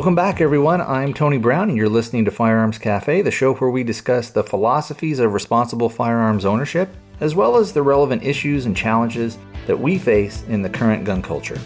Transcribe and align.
Welcome 0.00 0.14
back, 0.14 0.40
everyone. 0.40 0.80
I'm 0.80 1.12
Tony 1.12 1.36
Brown, 1.36 1.68
and 1.68 1.76
you're 1.76 1.90
listening 1.90 2.24
to 2.24 2.30
Firearms 2.30 2.78
Cafe, 2.78 3.20
the 3.20 3.30
show 3.30 3.52
where 3.52 3.68
we 3.68 3.84
discuss 3.84 4.30
the 4.30 4.42
philosophies 4.42 5.18
of 5.18 5.34
responsible 5.34 5.90
firearms 5.90 6.46
ownership, 6.46 6.96
as 7.20 7.34
well 7.34 7.58
as 7.58 7.74
the 7.74 7.82
relevant 7.82 8.22
issues 8.22 8.64
and 8.64 8.74
challenges 8.74 9.36
that 9.66 9.78
we 9.78 9.98
face 9.98 10.42
in 10.44 10.62
the 10.62 10.70
current 10.70 11.04
gun 11.04 11.20
culture. 11.20 11.60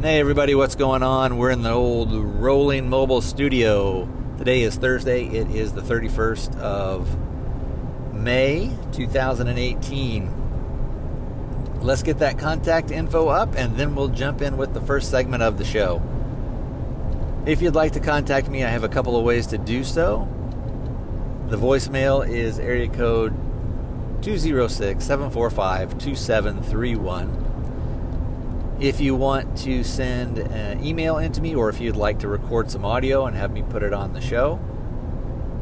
Hey, 0.00 0.18
everybody, 0.18 0.54
what's 0.54 0.74
going 0.74 1.02
on? 1.02 1.36
We're 1.36 1.50
in 1.50 1.62
the 1.62 1.72
old 1.72 2.14
Rolling 2.14 2.88
Mobile 2.88 3.20
studio. 3.20 4.08
Today 4.38 4.62
is 4.62 4.76
Thursday, 4.76 5.26
it 5.26 5.50
is 5.50 5.74
the 5.74 5.82
31st 5.82 6.58
of 6.58 8.14
May 8.14 8.74
2018 8.92 10.47
let's 11.80 12.02
get 12.02 12.18
that 12.18 12.38
contact 12.38 12.90
info 12.90 13.28
up 13.28 13.54
and 13.56 13.76
then 13.76 13.94
we'll 13.94 14.08
jump 14.08 14.42
in 14.42 14.56
with 14.56 14.74
the 14.74 14.80
first 14.80 15.10
segment 15.10 15.42
of 15.42 15.58
the 15.58 15.64
show. 15.64 16.02
If 17.46 17.62
you'd 17.62 17.74
like 17.74 17.92
to 17.92 18.00
contact 18.00 18.48
me, 18.48 18.64
I 18.64 18.68
have 18.68 18.84
a 18.84 18.88
couple 18.88 19.16
of 19.16 19.24
ways 19.24 19.46
to 19.48 19.58
do 19.58 19.84
so. 19.84 20.28
The 21.46 21.56
voicemail 21.56 22.28
is 22.28 22.58
area 22.58 22.88
code 22.88 23.32
206 24.22 25.04
745 25.04 25.98
2731. 25.98 27.44
If 28.80 29.00
you 29.00 29.16
want 29.16 29.56
to 29.58 29.82
send 29.82 30.38
an 30.38 30.84
email 30.84 31.18
into 31.18 31.40
me 31.40 31.54
or 31.54 31.68
if 31.68 31.80
you'd 31.80 31.96
like 31.96 32.20
to 32.20 32.28
record 32.28 32.70
some 32.70 32.84
audio 32.84 33.26
and 33.26 33.36
have 33.36 33.50
me 33.50 33.62
put 33.62 33.82
it 33.82 33.92
on 33.92 34.12
the 34.12 34.20
show, 34.20 34.60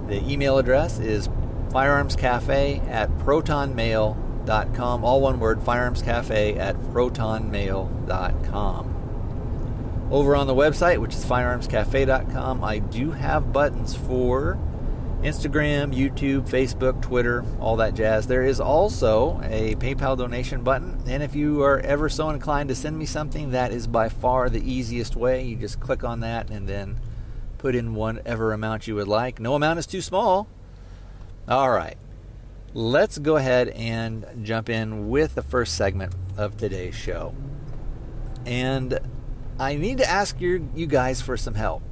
the 0.09 0.23
email 0.31 0.59
address 0.59 0.99
is 0.99 1.29
firearmscafe 1.71 2.87
at 2.89 3.11
protonmail.com 3.19 4.26
firearmscafe.com, 4.47 5.05
all 5.05 5.21
one 5.21 5.39
word, 5.41 5.59
firearmscafe 5.61 6.59
at 6.59 6.77
protonmail.com. 6.77 8.93
Over 10.11 10.37
on 10.37 10.47
the 10.47 10.55
website, 10.55 11.01
which 11.01 11.15
is 11.15 11.25
firearmscafe.com, 11.25 12.63
I 12.63 12.79
do 12.79 13.11
have 13.11 13.53
buttons 13.53 13.97
for 13.97 14.57
Instagram, 15.23 15.93
YouTube, 15.93 16.49
Facebook, 16.49 17.03
Twitter, 17.03 17.45
all 17.59 17.75
that 17.77 17.95
jazz. 17.95 18.29
There 18.29 18.45
is 18.45 18.61
also 18.61 19.41
a 19.43 19.75
PayPal 19.77 20.17
donation 20.17 20.63
button, 20.63 21.03
and 21.07 21.23
if 21.23 21.35
you 21.35 21.63
are 21.63 21.81
ever 21.81 22.09
so 22.09 22.31
inclined 22.31 22.69
to 22.69 22.77
send 22.77 22.97
me 22.97 23.07
something, 23.07 23.51
that 23.51 23.73
is 23.73 23.89
by 23.89 24.09
far 24.09 24.49
the 24.49 24.61
easiest 24.61 25.17
way. 25.17 25.43
You 25.43 25.57
just 25.57 25.81
click 25.81 26.05
on 26.05 26.21
that 26.21 26.51
and 26.51 26.69
then 26.69 27.01
put 27.59 27.75
in 27.75 27.95
whatever 27.95 28.53
amount 28.53 28.87
you 28.87 28.95
would 28.95 29.09
like. 29.09 29.41
No 29.41 29.55
amount 29.55 29.81
is 29.81 29.87
too 29.87 30.03
small. 30.03 30.47
All 31.49 31.71
right 31.71 31.97
let's 32.77 33.17
go 33.17 33.37
ahead 33.37 33.71
and 33.71 34.27
jump 34.43 34.69
in 34.69 35.09
with 35.09 35.35
the 35.35 35.41
first 35.41 35.77
segment 35.77 36.15
of 36.37 36.59
today's 36.59 36.95
show. 36.95 37.35
And 38.45 39.01
I 39.59 39.77
need 39.77 39.97
to 39.97 40.09
ask 40.09 40.39
you, 40.43 40.69
you 40.75 40.87
guys 40.87 41.23
for 41.23 41.39
some 41.39 41.55
help. 41.55 41.83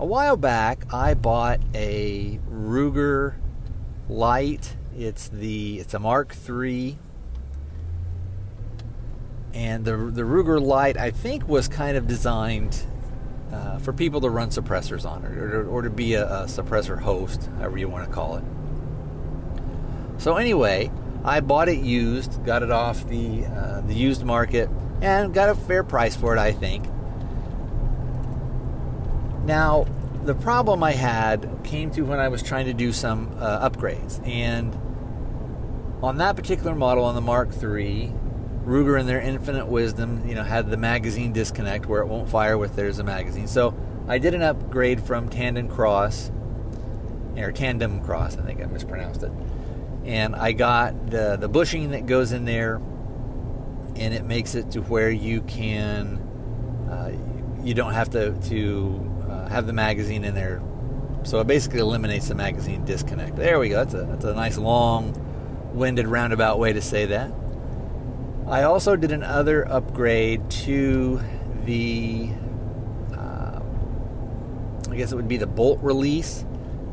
A 0.00 0.04
while 0.04 0.36
back, 0.36 0.92
I 0.92 1.14
bought 1.14 1.60
a 1.72 2.40
Ruger 2.50 3.36
Lite. 4.08 4.74
It's 4.98 5.28
the 5.28 5.78
it's 5.78 5.94
a 5.94 6.00
Mark 6.00 6.34
III, 6.48 6.98
and 9.54 9.84
the 9.84 9.96
the 9.96 10.22
Ruger 10.22 10.60
Lite 10.60 10.96
I 10.96 11.12
think 11.12 11.46
was 11.46 11.68
kind 11.68 11.96
of 11.96 12.08
designed 12.08 12.84
uh, 13.52 13.78
for 13.78 13.92
people 13.92 14.20
to 14.22 14.30
run 14.30 14.50
suppressors 14.50 15.08
on 15.08 15.24
it, 15.24 15.38
or, 15.38 15.68
or 15.68 15.82
to 15.82 15.90
be 15.90 16.14
a, 16.14 16.26
a 16.26 16.44
suppressor 16.46 17.00
host, 17.00 17.48
however 17.58 17.78
you 17.78 17.88
want 17.88 18.08
to 18.08 18.12
call 18.12 18.36
it. 18.36 18.44
So 20.18 20.36
anyway, 20.36 20.90
I 21.24 21.40
bought 21.40 21.68
it 21.68 21.78
used, 21.78 22.44
got 22.44 22.62
it 22.62 22.70
off 22.70 23.06
the 23.08 23.44
uh, 23.44 23.80
the 23.82 23.94
used 23.94 24.24
market, 24.24 24.70
and 25.02 25.34
got 25.34 25.48
a 25.48 25.54
fair 25.54 25.82
price 25.82 26.16
for 26.16 26.34
it, 26.34 26.38
I 26.38 26.52
think. 26.52 26.86
Now, 29.44 29.86
the 30.24 30.34
problem 30.34 30.82
I 30.82 30.92
had 30.92 31.48
came 31.64 31.90
to 31.92 32.02
when 32.02 32.18
I 32.18 32.28
was 32.28 32.42
trying 32.42 32.66
to 32.66 32.72
do 32.72 32.92
some 32.92 33.36
uh, 33.38 33.68
upgrades, 33.68 34.26
and 34.26 34.72
on 36.02 36.18
that 36.18 36.36
particular 36.36 36.74
model, 36.74 37.04
on 37.04 37.14
the 37.14 37.20
Mark 37.20 37.50
III, 37.52 38.12
Ruger, 38.64 38.98
in 38.98 39.06
their 39.06 39.20
infinite 39.20 39.66
wisdom, 39.66 40.26
you 40.28 40.34
know, 40.34 40.42
had 40.42 40.70
the 40.70 40.76
magazine 40.76 41.32
disconnect 41.32 41.86
where 41.86 42.02
it 42.02 42.06
won't 42.06 42.28
fire 42.28 42.58
with 42.58 42.76
there's 42.76 42.98
a 42.98 43.04
magazine. 43.04 43.46
So 43.48 43.74
I 44.08 44.18
did 44.18 44.34
an 44.34 44.42
upgrade 44.42 45.02
from 45.02 45.28
TandemKross, 45.28 46.30
or 47.38 47.52
TandemKross, 47.52 48.40
I 48.40 48.46
think 48.46 48.62
I 48.62 48.66
mispronounced 48.66 49.22
it 49.22 49.32
and 50.06 50.36
I 50.36 50.52
got 50.52 51.10
the 51.10 51.36
the 51.36 51.48
bushing 51.48 51.90
that 51.90 52.06
goes 52.06 52.32
in 52.32 52.44
there, 52.44 52.76
and 53.96 54.14
it 54.14 54.24
makes 54.24 54.54
it 54.54 54.70
to 54.72 54.80
where 54.82 55.10
you 55.10 55.42
can 55.42 56.18
uh, 56.88 57.10
you 57.62 57.74
don't 57.74 57.92
have 57.92 58.10
to 58.10 58.32
to 58.48 59.26
uh, 59.28 59.48
have 59.48 59.66
the 59.66 59.72
magazine 59.72 60.24
in 60.24 60.34
there. 60.34 60.62
So 61.24 61.40
it 61.40 61.48
basically 61.48 61.80
eliminates 61.80 62.28
the 62.28 62.36
magazine 62.36 62.84
disconnect. 62.84 63.34
There 63.34 63.58
we 63.58 63.68
go. 63.68 63.84
That's 63.84 63.94
a 63.94 64.04
that's 64.04 64.24
a 64.24 64.32
nice 64.32 64.56
long-winded 64.56 66.06
roundabout 66.06 66.60
way 66.60 66.72
to 66.72 66.80
say 66.80 67.06
that. 67.06 67.32
I 68.46 68.62
also 68.62 68.94
did 68.94 69.10
another 69.10 69.66
upgrade 69.68 70.48
to 70.50 71.20
the 71.64 72.30
uh, 73.12 73.58
I 74.88 74.94
guess 74.96 75.10
it 75.10 75.16
would 75.16 75.26
be 75.26 75.36
the 75.36 75.48
bolt 75.48 75.80
release 75.82 76.44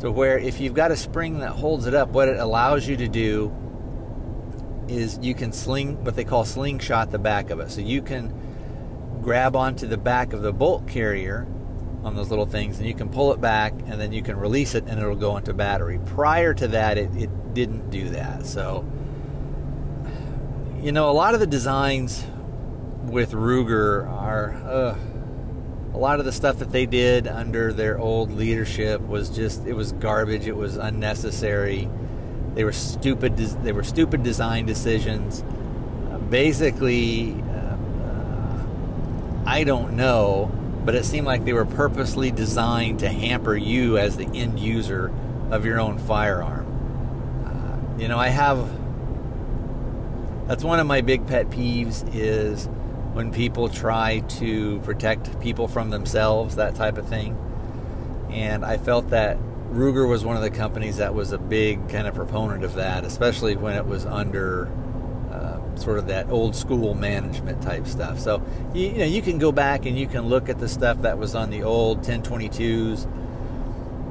to 0.04 0.12
where 0.12 0.38
if 0.38 0.60
you've 0.60 0.74
got 0.74 0.92
a 0.92 0.98
spring 0.98 1.40
that 1.40 1.52
holds 1.52 1.86
it 1.86 1.94
up, 1.94 2.10
what 2.10 2.28
it 2.28 2.38
allows 2.38 2.86
you 2.86 2.98
to 2.98 3.08
do 3.08 3.54
is 4.90 5.18
you 5.22 5.34
can 5.34 5.54
sling 5.54 6.04
what 6.04 6.14
they 6.18 6.26
call 6.26 6.44
slingshot 6.44 7.10
the 7.10 7.18
back 7.18 7.50
of 7.50 7.62
it. 7.62 7.72
So 7.72 7.80
you 7.80 8.02
can 8.02 8.34
grab 9.22 9.56
onto 9.56 9.88
the 9.88 9.98
back 9.98 10.34
of 10.34 10.42
the 10.42 10.52
bolt 10.52 10.90
carrier 10.90 11.48
on 12.04 12.18
those 12.18 12.30
little 12.30 12.46
things 12.46 12.80
and 12.80 12.86
you 12.86 12.94
can 12.94 13.08
pull 13.08 13.32
it 13.32 13.40
back 13.40 13.72
and 13.86 13.94
then 13.94 14.12
you 14.12 14.22
can 14.22 14.36
release 14.36 14.76
it 14.76 14.84
and 14.88 15.00
it'll 15.00 15.16
go 15.16 15.38
into 15.38 15.54
battery. 15.54 16.02
Prior 16.06 16.54
to 16.54 16.68
that, 16.68 16.98
it, 16.98 17.16
it 17.16 17.54
didn't 17.54 17.90
do 17.90 18.10
that. 18.10 18.46
So, 18.46 18.86
you 20.82 20.92
know, 20.92 21.10
a 21.10 21.14
lot 21.16 21.34
of 21.34 21.40
the 21.40 21.48
designs 21.48 22.26
with 23.04 23.32
Ruger 23.32 24.06
are. 24.10 24.52
Uh, 24.66 24.98
a 25.94 25.98
lot 25.98 26.20
of 26.20 26.26
the 26.26 26.32
stuff 26.32 26.58
that 26.58 26.72
they 26.72 26.86
did 26.86 27.28
under 27.28 27.72
their 27.72 28.00
old 28.00 28.32
leadership 28.32 29.00
was 29.02 29.30
just 29.30 29.66
it 29.66 29.74
was 29.74 29.92
garbage. 29.94 30.48
It 30.48 30.56
was 30.56 30.76
unnecessary. 30.76 31.88
They 32.56 32.64
were 32.64 32.74
stupid 32.74 33.38
they 33.38 33.72
were 33.72 33.84
stupid 33.84 34.24
design 34.24 34.66
decisions. 34.66 35.44
Uh, 36.12 36.18
basically 36.18 37.34
uh, 37.42 37.78
i 39.46 39.64
don't 39.64 39.96
know 39.96 40.52
but 40.86 40.96
it 40.96 41.06
seemed 41.06 41.26
like 41.26 41.46
they 41.46 41.54
were 41.54 41.66
purposely 41.66 42.30
designed 42.30 43.00
to 43.00 43.10
hamper 43.10 43.56
you 43.56 43.98
as 43.98 44.18
the 44.18 44.26
end 44.26 44.60
user 44.60 45.14
of 45.50 45.66
your 45.66 45.80
own 45.80 45.98
firearm. 45.98 46.68
Uh, 47.46 48.02
you 48.02 48.08
know 48.08 48.18
i 48.18 48.28
have 48.28 48.58
that's 50.48 50.64
one 50.64 50.80
of 50.80 50.86
my 50.86 51.02
big 51.02 51.26
pet 51.26 51.50
peeves 51.50 52.04
is 52.14 52.68
when 53.14 53.32
people 53.32 53.70
try 53.70 54.20
to 54.20 54.80
protect 54.80 55.40
people 55.40 55.68
from 55.68 55.92
themselves, 55.92 56.56
that 56.56 56.76
type 56.76 56.98
of 56.98 57.08
thing. 57.08 57.38
And 58.32 58.66
I 58.66 58.78
felt 58.78 59.12
that 59.12 59.38
Ruger 59.72 60.08
was 60.08 60.26
one 60.26 60.36
of 60.36 60.42
the 60.42 60.50
companies 60.50 60.98
that 60.98 61.14
was 61.14 61.32
a 61.32 61.38
big 61.38 61.90
kind 61.90 62.08
of 62.08 62.16
proponent 62.16 62.64
of 62.64 62.76
that, 62.76 63.06
especially 63.06 63.56
when 63.56 63.76
it 63.76 63.86
was 63.86 64.06
under 64.06 64.68
uh, 65.32 65.76
sort 65.76 66.00
of 66.00 66.08
that 66.08 66.30
old 66.30 66.56
school 66.56 66.96
management 66.96 67.62
type 67.62 67.88
stuff. 67.88 68.20
So 68.20 68.42
you, 68.74 68.88
you, 68.88 68.98
know 69.00 69.06
you 69.06 69.22
can 69.22 69.38
go 69.38 69.52
back 69.52 69.86
and 69.86 69.98
you 69.98 70.08
can 70.08 70.28
look 70.28 70.50
at 70.50 70.60
the 70.60 70.68
stuff 70.68 71.02
that 71.04 71.18
was 71.18 71.36
on 71.36 71.50
the 71.50 71.64
old 71.64 72.02
1022s. 72.02 73.08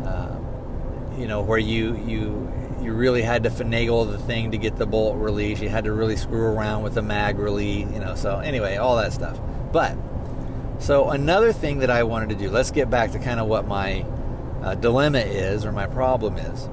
Uh, 0.05 1.19
you 1.19 1.27
know 1.27 1.43
where 1.43 1.59
you 1.59 1.97
you 2.07 2.53
you 2.83 2.93
really 2.93 3.23
had 3.23 3.45
to 3.45 3.51
finagle 3.51 4.11
the 4.11 4.19
thing 4.19 4.51
to 4.51 4.59
get 4.59 4.77
the 4.77 4.87
bolt 4.87 5.17
release. 5.17 5.61
You 5.61 5.69
had 5.69 5.85
to 5.85 5.93
really 5.93 6.17
screw 6.17 6.43
around 6.43 6.83
with 6.83 6.95
the 6.95 7.03
mag 7.03 7.39
release, 7.39 7.87
you 7.93 8.01
know. 8.01 8.15
So 8.15 8.39
anyway, 8.39 8.77
all 8.77 8.97
that 8.97 9.13
stuff. 9.13 9.39
But 9.73 9.97
so 10.79 11.11
another 11.11 11.53
thing 11.53 11.79
that 11.79 11.91
I 11.91 12.03
wanted 12.03 12.31
to 12.31 12.35
do. 12.35 12.51
Let's 12.51 12.71
get 12.71 12.91
back 12.91 13.13
to 13.13 13.19
kind 13.19 13.39
of 13.39 13.47
what 13.47 13.67
my 13.67 14.05
uh, 14.63 14.75
dilemma 14.75 15.21
is 15.21 15.65
or 15.65 15.73
my 15.73 15.87
problem 15.87 16.39
is. 16.39 16.69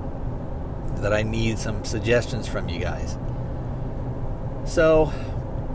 That 1.01 1.13
I 1.13 1.23
need 1.23 1.59
some 1.59 1.85
suggestions 1.85 2.47
from 2.47 2.67
you 2.67 2.79
guys. 2.79 3.17
So 4.65 5.13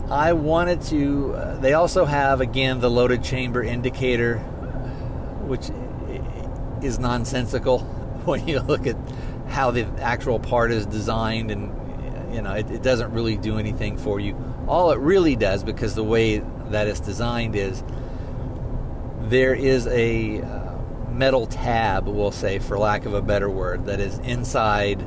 I 0.09 0.33
wanted 0.33 0.81
to. 0.83 1.33
Uh, 1.33 1.59
they 1.59 1.73
also 1.73 2.05
have 2.05 2.41
again 2.41 2.79
the 2.79 2.91
loaded 2.91 3.23
chamber 3.23 3.63
indicator, 3.63 4.37
which 5.47 5.71
is 6.83 6.99
nonsensical 6.99 7.79
when 8.25 8.47
you 8.47 8.59
look 8.59 8.85
at 8.85 8.97
how 9.55 9.71
the 9.71 9.85
actual 10.01 10.39
part 10.39 10.71
is 10.71 10.85
designed 10.85 11.49
and 11.49 11.71
you 12.33 12.41
know 12.41 12.53
it, 12.53 12.69
it, 12.69 12.83
doesn't 12.83 13.11
really 13.11 13.37
do 13.37 13.57
anything 13.57 13.97
for 13.97 14.19
you 14.19 14.35
all 14.67 14.91
it 14.91 14.99
really 14.99 15.35
does 15.35 15.63
because 15.63 15.95
the 15.95 16.03
way 16.03 16.39
that 16.69 16.87
it's 16.87 16.99
designed 16.99 17.55
is 17.55 17.83
there 19.21 19.55
is 19.55 19.87
a 19.87 20.41
uh, 20.41 20.75
metal 21.09 21.47
tab 21.47 22.07
we'll 22.07 22.31
say 22.31 22.59
for 22.59 22.77
lack 22.77 23.05
of 23.05 23.13
a 23.13 23.21
better 23.21 23.49
word 23.49 23.85
that 23.85 23.99
is 23.99 24.19
inside 24.19 25.03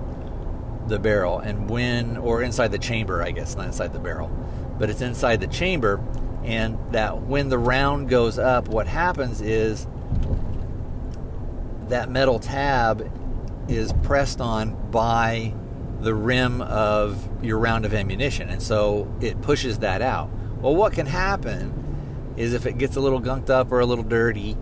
the 0.88 0.98
barrel 0.98 1.38
and 1.38 1.68
when 1.68 2.16
or 2.16 2.42
inside 2.42 2.72
the 2.72 2.78
chamber 2.78 3.22
i 3.22 3.30
guess 3.30 3.54
not 3.54 3.66
inside 3.66 3.92
the 3.92 3.98
barrel 3.98 4.30
but 4.78 4.88
it's 4.88 5.00
inside 5.00 5.40
the 5.40 5.46
chamber. 5.48 6.00
And 6.44 6.78
that 6.92 7.22
when 7.22 7.48
the 7.48 7.58
round 7.58 8.08
goes 8.08 8.38
up, 8.38 8.68
what 8.68 8.86
happens 8.86 9.40
is 9.40 9.86
that 11.88 12.08
metal 12.10 12.38
tab 12.38 13.10
is 13.68 13.92
pressed 14.02 14.40
on 14.40 14.90
by 14.90 15.54
the 16.00 16.14
rim 16.14 16.62
of 16.62 17.28
your 17.44 17.58
round 17.58 17.84
of 17.84 17.94
ammunition, 17.94 18.48
and 18.48 18.62
so 18.62 19.12
it 19.20 19.40
pushes 19.42 19.80
that 19.80 20.00
out. 20.02 20.30
Well, 20.60 20.74
what 20.74 20.92
can 20.92 21.06
happen 21.06 22.34
is 22.36 22.54
if 22.54 22.66
it 22.66 22.78
gets 22.78 22.96
a 22.96 23.00
little 23.00 23.20
gunked 23.20 23.50
up 23.50 23.70
or 23.72 23.80
a 23.80 23.86
little 23.86 24.04
dirty, 24.04 24.56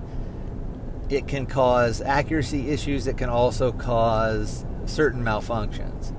it 1.09 1.29
can 1.29 1.47
cause 1.47 2.01
accuracy 2.01 2.71
issues. 2.71 3.07
It 3.07 3.17
can 3.19 3.29
also 3.29 3.71
cause 3.73 4.65
certain 4.87 5.23
malfunctions. 5.23 6.13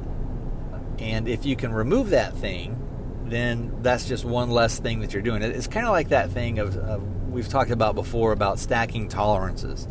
And 1.00 1.28
if 1.28 1.46
you 1.46 1.56
can 1.56 1.74
remove 1.74 2.10
that 2.12 2.36
thing, 2.36 2.76
then 3.26 3.76
that's 3.82 4.08
just 4.08 4.24
one 4.24 4.50
less 4.50 4.80
thing 4.80 5.02
that 5.02 5.14
you're 5.14 5.22
doing. 5.22 5.42
It's 5.42 5.68
kind 5.68 5.86
of 5.86 5.92
like 5.92 6.10
that 6.10 6.32
thing 6.32 6.60
of, 6.60 6.78
of 6.78 7.04
we've 7.30 7.50
talked 7.50 7.72
about 7.72 7.96
before 7.96 8.32
about 8.32 8.60
stacking 8.60 9.10
tolerances. 9.10 9.88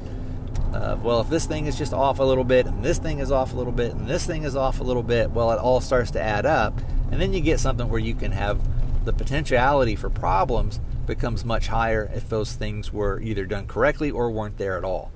Well, 1.02 1.20
if 1.20 1.28
this 1.28 1.46
thing 1.46 1.67
is 1.67 1.76
just 1.78 1.93
off 1.93 2.19
a 2.19 2.25
little 2.25 2.44
bit, 2.44 2.67
and 2.67 2.84
this 2.84 2.99
thing 2.99 3.19
is 3.20 3.31
off 3.31 3.52
a 3.52 3.56
little 3.56 3.73
bit, 3.73 3.93
and 3.93 4.06
this 4.06 4.26
thing 4.26 4.44
is 4.44 4.56
off 4.56 4.81
a 4.81 4.84
little 4.84 5.02
bit, 5.02 5.31
well, 5.31 5.52
it 5.52 5.58
all 5.58 5.81
starts 5.81 6.11
to 6.12 6.20
add 6.20 6.46
up, 6.46 6.78
and 7.11 7.20
then 7.20 7.32
you 7.32 7.40
get 7.40 7.61
something 7.61 7.88
where 7.88 8.00
you 8.00 8.14
can 8.14 8.32
have 8.32 8.61
the 9.05 9.12
potentiality 9.12 9.94
for 9.94 10.11
problems 10.11 10.81
becomes 11.06 11.44
much 11.44 11.69
higher 11.69 12.11
if 12.12 12.28
those 12.28 12.55
things 12.55 12.93
were 12.93 13.20
either 13.20 13.46
done 13.46 13.67
correctly 13.67 14.11
or 14.11 14.31
weren't 14.31 14.58
there 14.58 14.76
at 14.76 14.84
all. 14.84 15.12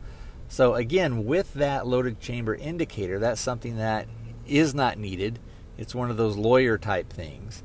So, 0.49 0.75
again, 0.75 1.25
with 1.25 1.55
that 1.55 1.87
loaded 1.87 2.21
chamber 2.21 2.55
indicator, 2.55 3.19
that's 3.19 3.41
something 3.41 3.77
that 3.77 4.07
is 4.47 4.75
not 4.75 4.99
needed. 4.99 5.39
It's 5.77 5.95
one 5.95 6.11
of 6.11 6.17
those 6.17 6.37
lawyer 6.37 6.79
type 6.79 7.11
things. 7.11 7.63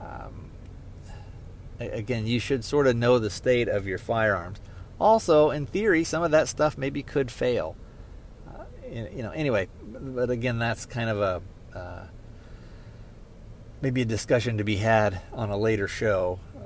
Um, 0.00 0.50
again, 1.78 2.26
you 2.26 2.38
should 2.40 2.64
sort 2.64 2.86
of 2.86 2.96
know 2.96 3.18
the 3.18 3.30
state 3.30 3.68
of 3.68 3.86
your 3.86 3.98
firearms. 3.98 4.60
Also, 5.00 5.50
in 5.50 5.66
theory, 5.66 6.04
some 6.04 6.22
of 6.22 6.30
that 6.30 6.48
stuff 6.48 6.78
maybe 6.78 7.02
could 7.02 7.30
fail. 7.30 7.76
Uh, 8.48 8.64
you 8.90 9.22
know, 9.22 9.30
anyway, 9.30 9.68
but 9.84 10.30
again, 10.30 10.58
that's 10.58 10.86
kind 10.86 11.10
of 11.10 11.20
a 11.20 11.78
uh, 11.78 12.06
maybe 13.82 14.02
a 14.02 14.06
discussion 14.06 14.58
to 14.58 14.64
be 14.64 14.76
had 14.76 15.20
on 15.32 15.50
a 15.50 15.56
later 15.56 15.86
show. 15.86 16.40
Uh, 16.56 16.60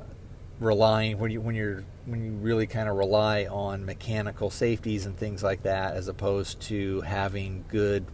relying 0.61 1.19
when 1.19 1.31
you 1.31 1.41
when 1.41 1.55
you're 1.55 1.85
when 2.07 2.25
you 2.25 2.33
really 2.33 2.67
kind 2.67 2.89
of 2.89 2.97
rely 2.97 3.47
on 3.47 3.85
mechanical 3.85 4.51
safeties 4.51 5.07
and 5.07 5.17
things 5.17 5.43
like 5.43 5.63
that, 5.63 5.95
as 5.95 6.07
opposed 6.07 6.61
to 6.61 7.01
having 7.03 7.65
good 7.69 8.07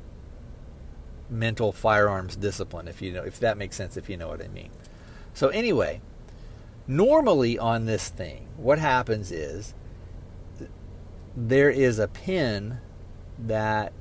mental 1.28 1.72
firearms 1.72 2.36
discipline. 2.36 2.88
If 2.88 3.02
you 3.02 3.12
know, 3.12 3.22
if 3.22 3.38
that 3.40 3.58
makes 3.58 3.76
sense, 3.76 3.96
if 3.96 4.08
you 4.08 4.16
know 4.16 4.28
what 4.28 4.42
I 4.42 4.48
mean. 4.48 4.70
So 5.34 5.48
anyway, 5.48 6.00
normally 6.86 7.58
on 7.58 7.84
this 7.84 8.08
thing, 8.08 8.48
what 8.56 8.78
happens 8.78 9.30
is 9.30 9.74
there 11.36 11.70
is 11.70 11.98
a 11.98 12.08
pin 12.08 12.78
that 13.38 13.92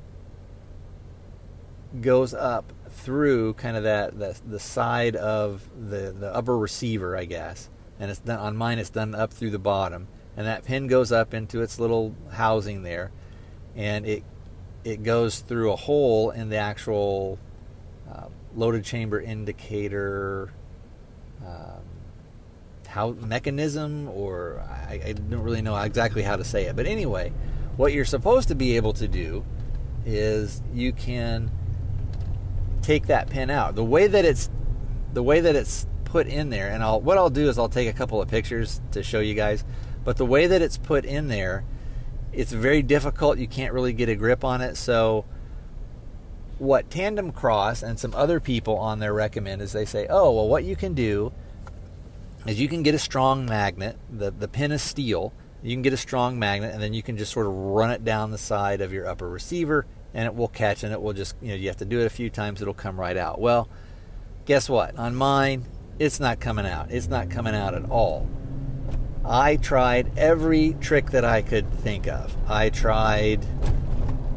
goes 2.01 2.33
up 2.33 2.71
through 2.89 3.53
kind 3.55 3.75
of 3.75 3.83
that 3.83 4.17
the, 4.17 4.39
the 4.47 4.59
side 4.59 5.15
of 5.15 5.69
the, 5.77 6.15
the 6.17 6.33
upper 6.33 6.57
receiver, 6.57 7.17
I 7.17 7.25
guess. 7.25 7.69
And 7.99 8.09
it's 8.09 8.19
done 8.19 8.39
on 8.39 8.55
mine. 8.57 8.79
It's 8.79 8.89
done 8.89 9.15
up 9.15 9.31
through 9.31 9.51
the 9.51 9.59
bottom, 9.59 10.07
and 10.35 10.45
that 10.47 10.65
pin 10.65 10.87
goes 10.87 11.11
up 11.11 11.33
into 11.33 11.61
its 11.61 11.79
little 11.79 12.13
housing 12.31 12.83
there, 12.83 13.11
and 13.75 14.05
it 14.05 14.23
it 14.83 15.01
goes 15.03 15.39
through 15.39 15.71
a 15.71 15.75
hole 15.75 16.31
in 16.31 16.49
the 16.49 16.57
actual 16.57 17.39
uh, 18.11 18.27
loaded 18.53 18.83
chamber 18.83 19.21
indicator 19.21 20.51
um, 21.45 21.74
how 22.95 23.11
mechanism, 23.11 24.07
or 24.07 24.63
I, 24.69 25.01
I 25.07 25.11
don't 25.11 25.41
really 25.41 25.61
know 25.61 25.75
exactly 25.75 26.23
how 26.23 26.37
to 26.37 26.45
say 26.45 26.67
it. 26.67 26.77
But 26.77 26.85
anyway, 26.85 27.33
what 27.75 27.91
you're 27.91 28.05
supposed 28.05 28.47
to 28.47 28.55
be 28.55 28.77
able 28.77 28.93
to 28.93 29.05
do 29.05 29.43
is 30.05 30.63
you 30.73 30.93
can 30.93 31.51
take 32.81 33.07
that 33.07 33.29
pin 33.29 33.49
out. 33.49 33.75
The 33.75 33.83
way 33.83 34.07
that 34.07 34.23
it's 34.23 34.49
the 35.11 35.21
way 35.21 35.41
that 35.41 35.57
it's 35.57 35.85
put 36.05 36.27
in 36.27 36.49
there, 36.49 36.69
and 36.69 36.81
I'll 36.81 37.01
what 37.01 37.17
I'll 37.17 37.29
do 37.29 37.49
is 37.49 37.59
I'll 37.59 37.67
take 37.67 37.89
a 37.89 37.93
couple 37.93 38.21
of 38.21 38.29
pictures 38.29 38.79
to 38.91 39.03
show 39.03 39.19
you 39.19 39.33
guys. 39.33 39.65
But 40.05 40.15
the 40.15 40.25
way 40.25 40.47
that 40.47 40.61
it's 40.61 40.77
put 40.77 41.03
in 41.03 41.27
there, 41.27 41.65
it's 42.31 42.53
very 42.53 42.81
difficult. 42.81 43.39
You 43.39 43.47
can't 43.49 43.73
really 43.73 43.91
get 43.91 44.07
a 44.07 44.15
grip 44.15 44.45
on 44.45 44.61
it. 44.61 44.77
So 44.77 45.25
what 46.59 46.89
TandemKross 46.89 47.83
and 47.83 47.99
some 47.99 48.15
other 48.15 48.39
people 48.39 48.77
on 48.77 48.99
there 48.99 49.13
recommend 49.13 49.61
is 49.61 49.73
they 49.73 49.83
say, 49.83 50.07
oh 50.09 50.31
well, 50.31 50.47
what 50.47 50.63
you 50.63 50.77
can 50.77 50.93
do 50.93 51.33
is 52.45 52.59
you 52.59 52.67
can 52.67 52.83
get 52.83 52.95
a 52.95 52.99
strong 52.99 53.45
magnet. 53.45 53.97
The 54.09 54.31
the 54.31 54.47
pin 54.47 54.71
is 54.71 54.81
steel. 54.81 55.33
You 55.63 55.75
can 55.75 55.81
get 55.81 55.93
a 55.93 55.97
strong 55.97 56.37
magnet, 56.37 56.73
and 56.73 56.81
then 56.81 56.93
you 56.93 57.01
can 57.01 57.17
just 57.17 57.31
sort 57.31 57.47
of 57.47 57.53
run 57.53 57.89
it 57.89 58.05
down 58.05 58.31
the 58.31 58.37
side 58.37 58.81
of 58.81 58.93
your 58.93 59.07
upper 59.07 59.27
receiver, 59.27 59.85
and 60.13 60.25
it 60.25 60.35
will 60.35 60.47
catch, 60.47 60.83
and 60.83 60.93
it 60.93 61.01
will 61.01 61.13
just 61.13 61.35
you 61.41 61.49
know 61.49 61.55
you 61.55 61.67
have 61.67 61.77
to 61.77 61.85
do 61.85 61.99
it 61.99 62.05
a 62.05 62.09
few 62.09 62.29
times. 62.29 62.61
It'll 62.61 62.73
come 62.73 62.99
right 62.99 63.17
out. 63.17 63.39
Well, 63.39 63.67
guess 64.45 64.69
what? 64.69 64.95
On 64.97 65.15
mine, 65.15 65.65
it's 65.97 66.19
not 66.19 66.39
coming 66.39 66.65
out. 66.65 66.91
It's 66.91 67.07
not 67.07 67.29
coming 67.29 67.55
out 67.55 67.73
at 67.73 67.89
all. 67.89 68.27
I 69.27 69.55
tried 69.55 70.15
every 70.17 70.75
trick 70.79 71.09
that 71.11 71.25
I 71.25 71.41
could 71.41 71.71
think 71.79 72.07
of. 72.07 72.35
I 72.47 72.69
tried. 72.69 73.43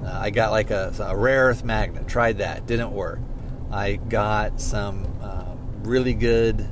Uh, 0.03 0.19
I 0.19 0.31
got 0.31 0.51
like 0.51 0.71
a, 0.71 0.95
a, 0.99 1.15
rare 1.15 1.49
earth 1.49 1.63
magnet. 1.63 2.09
Tried 2.09 2.39
that. 2.39 2.67
Didn't 2.67 2.93
work. 2.93 3.21
I 3.71 3.97
got 3.97 4.63
some 4.63 5.07
uh, 5.21 5.55
really 5.83 6.15
good 6.15 6.67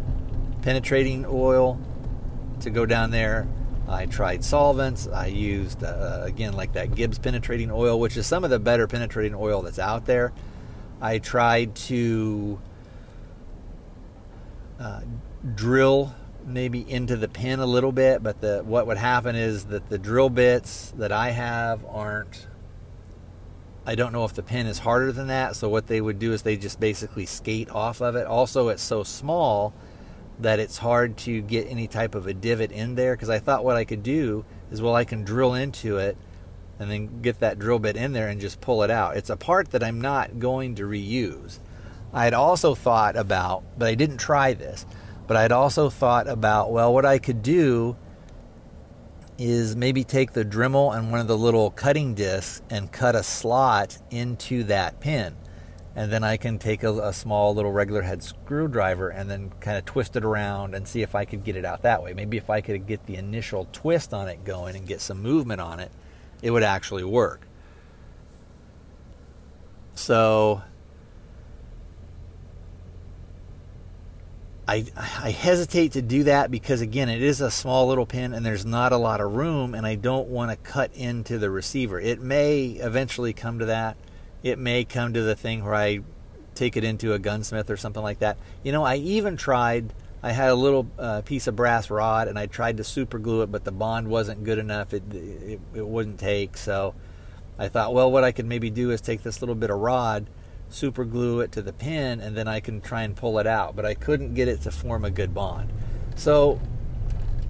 penetrating 0.67 1.25
oil 1.29 1.79
to 2.59 2.71
go 2.71 2.85
down 2.85 3.13
there. 3.13 3.47
I 3.87 4.07
tried 4.07 4.43
solvents. 4.43 5.07
I 5.07 5.27
used, 5.27 5.85
uh, 5.85 6.23
again, 6.25 6.55
like 6.55 6.73
that 6.73 6.93
Gibbs 6.97 7.21
penetrating 7.21 7.71
oil, 7.71 8.01
which 8.01 8.17
is 8.17 8.27
some 8.27 8.43
of 8.43 8.51
the 8.51 8.59
better 8.59 8.89
penetrating 8.89 9.37
oil 9.37 9.63
that's 9.63 9.79
out 9.79 10.07
there. 10.07 10.33
I 11.01 11.19
tried 11.19 11.77
to 11.77 12.59
uh, 14.81 15.03
drill 15.55 16.13
maybe 16.45 16.81
into 16.91 17.15
the 17.15 17.29
pin 17.29 17.61
a 17.61 17.67
little 17.67 17.93
bit, 17.93 18.21
but 18.25 18.41
the 18.41 18.65
what 18.65 18.89
would 18.89 18.99
happen 18.99 19.37
is 19.37 19.67
that 19.67 19.89
the 19.89 19.99
drill 19.99 20.31
bits 20.31 20.93
that 20.97 21.13
I 21.13 21.31
have 21.31 21.85
aren't. 21.87 22.49
I 23.87 23.95
don't 23.95 24.13
know 24.13 24.25
if 24.25 24.35
the 24.35 24.43
pin 24.43 24.67
is 24.67 24.81
harder 24.81 25.13
than 25.13 25.29
that, 25.29 25.55
so 25.55 25.69
what 25.69 25.87
they 25.87 26.01
would 26.01 26.19
do 26.19 26.33
is 26.33 26.43
they 26.43 26.57
just 26.57 26.81
basically 26.81 27.25
skate 27.25 27.71
off 27.71 28.01
of 28.01 28.17
it. 28.17 28.27
Also, 28.27 28.67
it's 28.67 28.83
so 28.83 29.05
small 29.05 29.73
that 30.41 30.59
it's 30.59 30.79
hard 30.79 31.17
to 31.17 31.41
get 31.41 31.67
any 31.69 31.87
type 31.87 32.15
of 32.15 32.27
a 32.27 32.35
divot 32.35 32.71
in 32.73 32.95
there 32.95 33.15
because 33.15 33.31
I 33.31 33.39
thought 33.39 33.65
what 33.65 33.77
I 33.77 33.85
could 33.85 34.03
do 34.03 34.45
is 34.71 34.83
well 34.83 34.95
I 34.95 35.05
can 35.05 35.25
drill 35.25 35.55
into 35.55 35.97
it 35.99 36.17
and 36.79 36.91
then 36.91 37.23
get 37.23 37.41
that 37.41 37.59
drill 37.59 37.79
bit 37.79 37.97
in 37.97 38.13
there 38.13 38.29
and 38.29 38.41
just 38.41 38.61
pull 38.61 38.83
it 38.83 38.91
out. 38.91 39.17
It's 39.17 39.31
a 39.31 39.37
part 39.37 39.71
that 39.71 39.83
I'm 39.83 40.01
not 40.01 40.39
going 40.39 40.75
to 40.75 40.83
reuse. 40.83 41.59
I 42.13 42.25
had 42.25 42.35
also 42.35 42.75
thought 42.75 43.17
about, 43.17 43.65
but 43.79 43.89
I 43.89 43.95
didn't 43.95 44.19
try 44.19 44.53
this, 44.53 44.85
but 45.27 45.37
I'd 45.37 45.53
also 45.53 45.89
thought 45.89 46.29
about 46.29 46.71
well 46.71 46.93
what 46.93 47.07
I 47.07 47.19
could 47.19 47.43
do 47.43 47.97
is 49.39 49.77
maybe 49.77 50.03
take 50.03 50.33
the 50.33 50.45
Dremel 50.45 50.97
and 50.97 51.11
one 51.11 51.21
of 51.21 51.29
the 51.29 51.37
little 51.37 51.71
cutting 51.71 52.15
discs 52.15 52.63
and 52.71 52.91
cut 52.91 53.15
a 53.15 53.23
slot 53.23 53.99
into 54.11 54.65
that 54.65 54.99
pin 55.01 55.37
and 55.97 56.13
then 56.13 56.23
I 56.23 56.37
can 56.37 56.59
take 56.59 56.83
a, 56.83 56.93
a, 56.93 57.13
small 57.15 57.55
little 57.55 57.73
regular 57.73 58.03
head 58.03 58.23
screwdriver 58.23 59.09
and 59.09 59.31
then 59.31 59.51
kind 59.61 59.79
of 59.79 59.87
twist 59.87 60.15
it 60.15 60.27
around 60.27 60.75
and 60.75 60.87
see 60.87 61.01
if 61.01 61.15
I 61.15 61.25
could 61.25 61.43
get 61.43 61.57
it 61.57 61.65
out 61.65 61.83
that 61.83 62.03
way. 62.03 62.13
Maybe 62.13 62.37
if 62.37 62.51
I 62.51 62.61
could 62.61 62.87
get 62.87 63.07
the 63.07 63.17
initial 63.17 63.67
twist 63.73 64.13
on 64.13 64.29
it 64.29 64.45
going 64.45 64.77
and 64.77 64.87
get 64.87 65.01
some 65.01 65.23
movement 65.23 65.63
on 65.63 65.81
it, 65.81 65.91
it 66.43 66.51
would 66.51 66.63
actually 66.63 67.03
work. 67.03 67.49
So 69.95 70.61
I, 74.69 74.85
I 74.99 75.31
hesitate 75.31 75.93
to 75.93 76.03
do 76.03 76.25
that 76.25 76.51
because 76.51 76.83
again 76.83 77.09
it 77.09 77.23
is 77.23 77.41
a 77.41 77.51
small 77.51 77.89
little 77.89 78.05
pin 78.05 78.35
and 78.35 78.45
there's 78.45 78.67
not 78.67 78.93
a 78.93 78.99
lot 78.99 79.23
of 79.23 79.33
room 79.33 79.75
and 79.75 79.87
I 79.87 79.95
don't 79.95 80.29
want 80.29 80.51
to 80.51 80.57
cut 80.59 80.91
into 80.95 81.39
the 81.39 81.49
receiver. 81.49 81.99
It 81.99 82.21
may 82.21 82.67
eventually 82.67 83.33
come 83.33 83.61
to 83.61 83.65
that 83.67 83.97
it 84.47 84.61
may 84.61 84.85
come 84.85 85.13
to 85.13 85.23
the 85.23 85.35
thing 85.35 85.65
where 85.65 85.75
I 85.75 86.01
take 86.55 86.77
it 86.77 86.85
into 86.85 87.13
a 87.13 87.19
gunsmith 87.19 87.69
or 87.69 87.77
something 87.77 88.03
like 88.03 88.21
that. 88.21 88.39
You 88.63 88.71
know, 88.71 88.85
I 88.85 88.97
even 88.97 89.37
tried. 89.37 89.93
I 90.23 90.31
had 90.31 90.51
a 90.51 90.55
little 90.55 90.87
uh, 90.99 91.23
piece 91.23 91.49
of 91.49 91.57
brass 91.57 91.91
rod 91.91 92.29
and 92.29 92.39
I 92.39 92.47
tried 92.47 92.77
to 92.77 92.85
super 92.85 93.19
glue 93.19 93.43
it, 93.43 93.51
but 93.51 93.65
the 93.65 93.73
bond 93.73 94.07
wasn't 94.07 94.45
good 94.45 94.59
enough. 94.59 94.95
It, 94.95 95.03
it 95.13 95.61
it 95.75 95.87
wouldn't 95.87 96.21
take. 96.21 96.57
So 96.57 96.95
I 97.59 97.67
thought, 97.67 97.93
well, 97.93 98.11
what 98.11 98.23
I 98.23 98.31
could 98.31 98.47
maybe 98.47 98.71
do 98.71 98.93
is 98.93 99.01
take 99.01 99.25
this 99.25 99.43
little 99.43 99.57
bit 99.57 99.71
of 99.71 99.81
rod, 99.81 100.29
super 100.71 101.05
glue 101.05 101.41
it 101.41 101.51
to 101.53 101.63
the 101.63 101.73
pin, 101.73 102.21
and 102.21 102.37
then 102.37 102.47
I 102.47 102.61
can 102.61 102.81
try 102.81 103.03
and 103.03 103.17
pull 103.17 103.41
it 103.41 103.49
out. 103.49 103.75
But 103.75 103.85
I 103.85 103.95
couldn't 103.95 104.35
get 104.35 104.47
it 104.47 104.63
to 104.63 104.71
form 104.71 105.05
a 105.05 105.11
good 105.11 105.35
bond. 105.35 105.73
So 106.15 106.61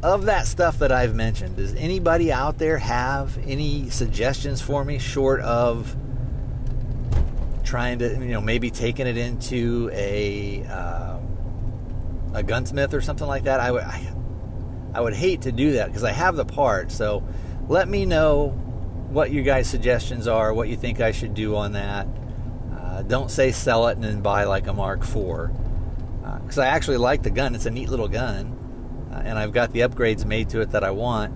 of 0.03 0.25
that 0.25 0.47
stuff 0.47 0.79
that 0.79 0.93
I've 0.93 1.15
mentioned, 1.15 1.57
does 1.57 1.75
anybody 1.75 2.33
out 2.33 2.57
there 2.57 2.79
have 2.79 3.37
any 3.47 3.91
suggestions 3.91 4.63
for 4.63 4.83
me 4.83 4.99
short 4.99 5.41
of 5.41 5.95
trying 7.67 7.99
to, 7.99 8.09
you 8.13 8.33
know, 8.33 8.41
maybe 8.41 8.71
taking 8.71 9.07
it 9.07 9.17
into 9.17 9.91
a 9.93 10.65
um, 10.65 12.31
a 12.35 12.43
gunsmith 12.43 12.95
or 12.95 13.01
something 13.01 13.27
like 13.27 13.45
that. 13.45 13.61
I 13.61 13.71
would 13.71 13.83
I, 13.83 14.13
I 14.95 15.01
would 15.01 15.15
hate 15.15 15.43
to 15.43 15.53
do 15.53 15.73
that 15.73 15.89
because 15.89 16.05
I 16.05 16.13
have 16.13 16.37
the 16.37 16.45
part. 16.45 16.91
So 16.91 17.27
let 17.69 17.89
me 17.89 18.07
know 18.07 18.49
what 19.11 19.31
your 19.31 19.45
guys' 19.45 19.69
suggestions 19.69 20.27
are, 20.27 20.55
what 20.55 20.69
you 20.69 20.77
think 20.77 21.01
I 21.01 21.11
should 21.11 21.35
do 21.35 21.57
on 21.57 21.73
that. 21.73 22.07
Uh, 22.75 23.03
don't 23.03 23.31
say 23.31 23.53
sell 23.53 23.89
it 23.89 23.97
and 23.97 24.05
then 24.05 24.23
buy 24.23 24.45
like 24.45 24.67
a 24.69 24.73
Mark 24.73 25.03
IV 25.03 25.51
because 26.43 26.59
uh, 26.59 26.63
I 26.63 26.67
actually 26.67 26.97
like 26.97 27.23
the 27.23 27.31
gun. 27.31 27.55
It's 27.55 27.67
a 27.67 27.71
neat 27.71 27.89
little 27.89 28.09
gun, 28.09 29.09
uh, 29.13 29.23
and 29.25 29.39
I've 29.39 29.53
got 29.53 29.73
the 29.73 29.81
upgrades 29.81 30.25
made 30.25 30.49
to 30.51 30.61
it 30.61 30.71
that 30.71 30.85
I 30.85 30.93
want. 30.93 31.35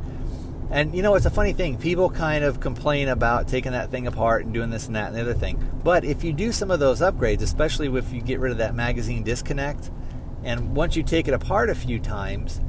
And 0.70 0.94
you 0.94 1.02
know, 1.02 1.16
it's 1.16 1.26
a 1.26 1.30
funny 1.30 1.52
thing. 1.52 1.78
People 1.78 2.10
kind 2.10 2.44
of 2.44 2.60
complain 2.60 3.08
about 3.08 3.48
taking 3.48 3.72
that 3.72 3.90
thing 3.90 4.06
apart 4.06 4.44
and 4.44 4.54
doing 4.54 4.70
this 4.70 4.86
and 4.86 4.94
that 4.94 5.08
and 5.08 5.16
the 5.16 5.20
other 5.20 5.34
thing. 5.34 5.58
But 5.82 6.04
if 6.04 6.22
you 6.22 6.32
do 6.32 6.52
some 6.52 6.70
of 6.70 6.78
those 6.78 7.00
upgrades, 7.00 7.42
especially 7.42 7.88
if 7.98 8.12
you 8.12 8.20
get 8.20 8.38
rid 8.38 8.52
of 8.52 8.58
that 8.58 8.74
magazine 8.74 9.24
disconnect, 9.24 9.90
and 10.44 10.74
once 10.74 10.94
you 10.94 11.02
take 11.02 11.26
it 11.26 11.34
apart 11.34 11.70
a 11.70 11.74
few 11.74 11.98
times, 11.98 12.60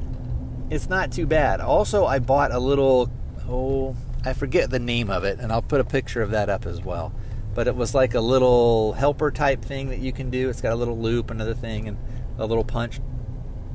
it's 0.69 0.89
not 0.89 1.11
too 1.11 1.27
bad. 1.27 1.61
Also, 1.61 2.05
I 2.05 2.19
bought 2.19 2.51
a 2.51 2.59
little, 2.59 3.11
oh, 3.47 3.95
I 4.25 4.33
forget 4.33 4.69
the 4.69 4.79
name 4.79 5.09
of 5.09 5.23
it, 5.23 5.39
and 5.39 5.51
I'll 5.51 5.61
put 5.61 5.79
a 5.79 5.85
picture 5.85 6.21
of 6.21 6.31
that 6.31 6.49
up 6.49 6.65
as 6.65 6.81
well. 6.81 7.13
But 7.53 7.67
it 7.67 7.75
was 7.75 7.93
like 7.93 8.13
a 8.13 8.21
little 8.21 8.93
helper 8.93 9.29
type 9.29 9.63
thing 9.63 9.89
that 9.89 9.99
you 9.99 10.11
can 10.11 10.29
do. 10.29 10.49
It's 10.49 10.61
got 10.61 10.73
a 10.73 10.75
little 10.75 10.97
loop, 10.97 11.29
another 11.29 11.53
thing, 11.53 11.87
and 11.87 11.97
a 12.37 12.45
little 12.45 12.63
punch 12.63 12.99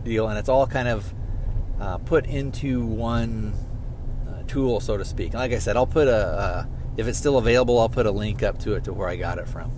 deal, 0.03 0.29
and 0.29 0.39
it's 0.39 0.49
all 0.49 0.67
kind 0.67 0.89
of 0.89 1.15
uh, 1.81 1.99
put 1.99 2.27
into 2.27 2.85
one 2.85 3.53
tool, 4.47 4.81
so 4.81 4.97
to 4.97 5.05
speak. 5.05 5.35
Like 5.35 5.53
I 5.53 5.59
said, 5.59 5.77
I'll 5.77 5.87
put 5.87 6.09
a, 6.09 6.69
if 6.97 7.07
it's 7.07 7.19
still 7.19 7.39
available, 7.39 7.79
I'll 7.79 7.89
put 7.89 8.07
a 8.07 8.11
link 8.11 8.43
up 8.43 8.59
to 8.61 8.75
it 8.75 8.85
to 8.85 8.93
where 8.93 9.09
I 9.09 9.17
got 9.17 9.39
it 9.39 9.49
from. 9.49 9.71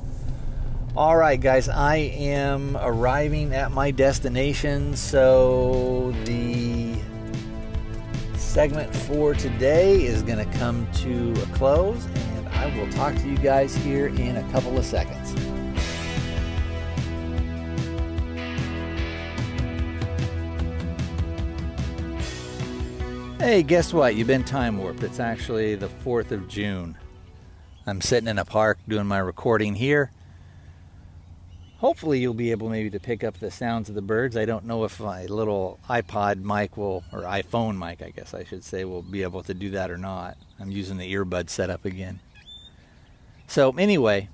All 0.97 1.17
right, 1.17 1.41
guys, 1.41 1.69
I 1.69 1.97
am 1.97 2.77
arriving 2.77 3.55
at 3.55 3.71
my 3.71 3.91
destination, 3.91 4.97
so 4.97 6.13
the 6.25 6.95
segment 8.35 8.95
for 8.95 9.35
today 9.35 10.05
is 10.05 10.23
going 10.23 10.39
to 10.39 10.59
come 10.59 10.91
to 10.95 11.33
a 11.43 11.47
close, 11.57 12.05
and 12.07 12.49
I 12.49 12.77
will 12.77 12.91
talk 12.93 13.15
to 13.17 13.29
you 13.29 13.37
guys 13.37 13.77
here 13.77 14.09
in 14.09 14.37
a 14.37 14.53
couple 14.53 14.77
of 14.77 14.85
seconds. 14.85 15.35
Hey, 23.39 23.63
guess 23.63 23.95
what? 23.95 24.17
You've 24.17 24.27
been 24.27 24.43
time 24.43 24.79
warped. 24.79 25.05
It's 25.05 25.21
actually 25.21 25.77
the 25.77 25.87
4th 25.87 26.33
of 26.33 26.49
June. 26.49 26.99
I'm 27.87 28.01
sitting 28.01 28.29
in 28.29 28.37
a 28.37 28.45
park 28.45 28.79
doing 28.89 29.07
my 29.07 29.19
recording 29.19 29.77
here. 29.77 30.11
Hopefully, 31.77 32.19
you'll 32.19 32.35
be 32.35 32.51
able 32.51 32.69
maybe 32.69 32.91
to 32.91 32.99
pick 32.99 33.23
up 33.23 33.39
the 33.39 33.53
sounds 33.53 33.89
of 33.89 33.95
the 33.95 34.03
birds. 34.03 34.37
I 34.37 34.45
don't 34.45 34.65
know 34.65 34.83
if 34.83 34.99
my 34.99 35.27
little 35.27 35.79
iPod 35.89 36.43
mic 36.43 36.77
will, 36.77 37.05
or 37.13 37.23
iPhone 37.23 37.79
mic, 37.79 38.03
I 38.03 38.11
guess 38.11 38.35
I 38.35 38.43
should 38.43 38.65
say, 38.65 38.85
will 38.85 39.03
be 39.03 39.23
able 39.23 39.45
to 39.45 39.55
do 39.55 39.71
that 39.71 39.89
or 39.89 39.99
not. 39.99 40.37
I'm 40.59 40.73
using 40.73 40.97
the 40.97 41.15
earbud 41.15 41.49
setup 41.49 41.85
again. 41.85 42.19
So, 43.47 43.71
anyway, 43.79 44.31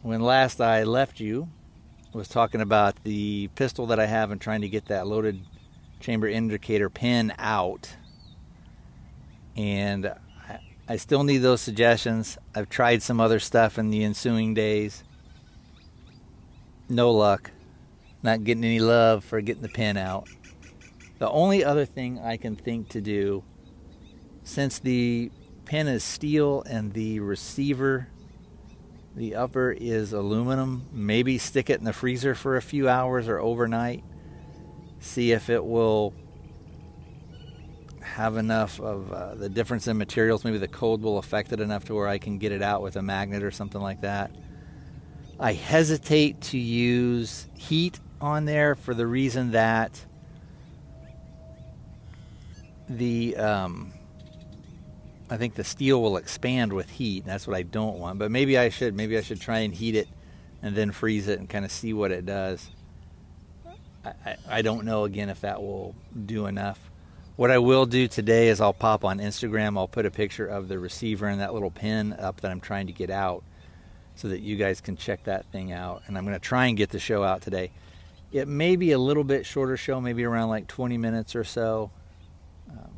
when 0.00 0.22
last 0.22 0.62
I 0.62 0.82
left 0.82 1.20
you, 1.20 1.50
I 2.14 2.16
was 2.16 2.28
talking 2.28 2.62
about 2.62 3.04
the 3.04 3.48
pistol 3.48 3.86
that 3.88 4.00
I 4.00 4.06
have 4.06 4.30
and 4.30 4.40
trying 4.40 4.62
to 4.62 4.68
get 4.70 4.86
that 4.86 5.06
loaded 5.06 5.42
chamber 6.00 6.28
indicator 6.28 6.88
pin 6.88 7.32
out. 7.38 7.96
And 9.56 10.12
I, 10.88 10.96
still 10.96 11.24
need 11.24 11.38
those 11.38 11.60
suggestions. 11.60 12.38
I've 12.54 12.68
tried 12.68 13.02
some 13.02 13.20
other 13.20 13.40
stuff 13.40 13.78
in 13.78 13.90
the 13.90 14.04
ensuing 14.04 14.54
days. 14.54 15.02
No 16.88 17.10
luck. 17.10 17.50
Not 18.22 18.44
getting 18.44 18.64
any 18.64 18.78
love 18.78 19.24
for 19.24 19.40
getting 19.40 19.62
the 19.62 19.68
pin 19.68 19.96
out. 19.96 20.28
The 21.18 21.28
only 21.28 21.64
other 21.64 21.84
thing 21.84 22.20
I 22.20 22.36
can 22.36 22.54
think 22.54 22.88
to 22.90 23.00
do, 23.00 23.42
since 24.44 24.78
the 24.78 25.30
pin 25.64 25.88
is 25.88 26.04
steel 26.04 26.62
and 26.62 26.92
the 26.92 27.18
receiver, 27.20 28.08
the 29.16 29.34
upper 29.34 29.72
is 29.72 30.12
aluminum, 30.12 30.86
maybe 30.92 31.38
stick 31.38 31.68
it 31.68 31.80
in 31.80 31.84
the 31.84 31.92
freezer 31.92 32.36
for 32.36 32.56
a 32.56 32.62
few 32.62 32.88
hours 32.88 33.26
or 33.26 33.40
overnight 33.40 34.04
see 35.00 35.32
if 35.32 35.50
it 35.50 35.64
will 35.64 36.14
have 38.00 38.36
enough 38.36 38.80
of 38.80 39.12
uh, 39.12 39.34
the 39.34 39.48
difference 39.48 39.86
in 39.86 39.96
materials. 39.96 40.44
Maybe 40.44 40.58
the 40.58 40.68
cold 40.68 41.02
will 41.02 41.18
affect 41.18 41.52
it 41.52 41.60
enough 41.60 41.84
to 41.86 41.94
where 41.94 42.08
I 42.08 42.18
can 42.18 42.38
get 42.38 42.52
it 42.52 42.62
out 42.62 42.82
with 42.82 42.96
a 42.96 43.02
magnet 43.02 43.42
or 43.42 43.50
something 43.50 43.80
like 43.80 44.00
that. 44.00 44.30
I 45.38 45.52
hesitate 45.52 46.40
to 46.42 46.58
use 46.58 47.46
heat 47.54 48.00
on 48.20 48.44
there 48.44 48.74
for 48.74 48.94
the 48.94 49.06
reason 49.06 49.52
that 49.52 50.04
the 52.88 53.36
um, 53.36 53.92
I 55.30 55.36
think 55.36 55.54
the 55.54 55.64
steel 55.64 56.02
will 56.02 56.16
expand 56.16 56.72
with 56.72 56.90
heat. 56.90 57.24
That's 57.24 57.46
what 57.46 57.56
I 57.56 57.62
don't 57.62 57.98
want. 57.98 58.18
But 58.18 58.30
maybe 58.30 58.58
I 58.58 58.70
should. 58.70 58.94
Maybe 58.94 59.16
I 59.16 59.20
should 59.20 59.40
try 59.40 59.58
and 59.58 59.74
heat 59.74 59.94
it 59.94 60.08
and 60.62 60.74
then 60.74 60.90
freeze 60.90 61.28
it 61.28 61.38
and 61.38 61.48
kind 61.48 61.64
of 61.64 61.70
see 61.70 61.92
what 61.92 62.10
it 62.10 62.26
does. 62.26 62.70
I, 64.24 64.36
I 64.48 64.62
don't 64.62 64.84
know 64.84 65.04
again 65.04 65.28
if 65.28 65.40
that 65.42 65.62
will 65.62 65.94
do 66.26 66.46
enough. 66.46 66.78
What 67.36 67.50
I 67.50 67.58
will 67.58 67.86
do 67.86 68.08
today 68.08 68.48
is 68.48 68.60
I'll 68.60 68.72
pop 68.72 69.04
on 69.04 69.18
Instagram. 69.18 69.78
I'll 69.78 69.86
put 69.86 70.06
a 70.06 70.10
picture 70.10 70.46
of 70.46 70.66
the 70.68 70.78
receiver 70.78 71.26
and 71.26 71.40
that 71.40 71.54
little 71.54 71.70
pin 71.70 72.12
up 72.14 72.40
that 72.40 72.50
I'm 72.50 72.60
trying 72.60 72.88
to 72.88 72.92
get 72.92 73.10
out 73.10 73.44
so 74.16 74.28
that 74.28 74.40
you 74.40 74.56
guys 74.56 74.80
can 74.80 74.96
check 74.96 75.22
that 75.24 75.46
thing 75.52 75.70
out. 75.70 76.02
And 76.06 76.18
I'm 76.18 76.24
going 76.24 76.34
to 76.34 76.40
try 76.40 76.66
and 76.66 76.76
get 76.76 76.90
the 76.90 76.98
show 76.98 77.22
out 77.22 77.42
today. 77.42 77.70
It 78.32 78.48
may 78.48 78.74
be 78.74 78.90
a 78.90 78.98
little 78.98 79.22
bit 79.22 79.46
shorter 79.46 79.76
show, 79.76 80.00
maybe 80.00 80.24
around 80.24 80.48
like 80.48 80.66
20 80.66 80.98
minutes 80.98 81.36
or 81.36 81.44
so. 81.44 81.92
Um, 82.68 82.90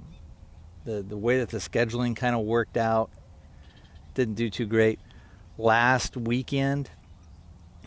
the, 0.86 1.02
the 1.02 1.18
way 1.18 1.38
that 1.40 1.50
the 1.50 1.58
scheduling 1.58 2.16
kind 2.16 2.34
of 2.34 2.40
worked 2.40 2.78
out 2.78 3.10
didn't 4.14 4.34
do 4.34 4.48
too 4.48 4.66
great. 4.66 4.98
Last 5.58 6.16
weekend, 6.16 6.90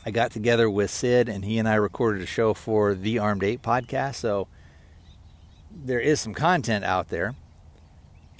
I 0.05 0.11
got 0.11 0.31
together 0.31 0.69
with 0.69 0.91
Sid 0.91 1.29
and 1.29 1.45
he 1.45 1.57
and 1.57 1.67
I 1.67 1.75
recorded 1.75 2.21
a 2.21 2.25
show 2.25 2.53
for 2.53 2.93
the 2.93 3.19
Armed 3.19 3.43
Ape 3.43 3.61
podcast. 3.61 4.15
So 4.15 4.47
there 5.71 5.99
is 5.99 6.19
some 6.19 6.33
content 6.33 6.83
out 6.83 7.07
there. 7.07 7.35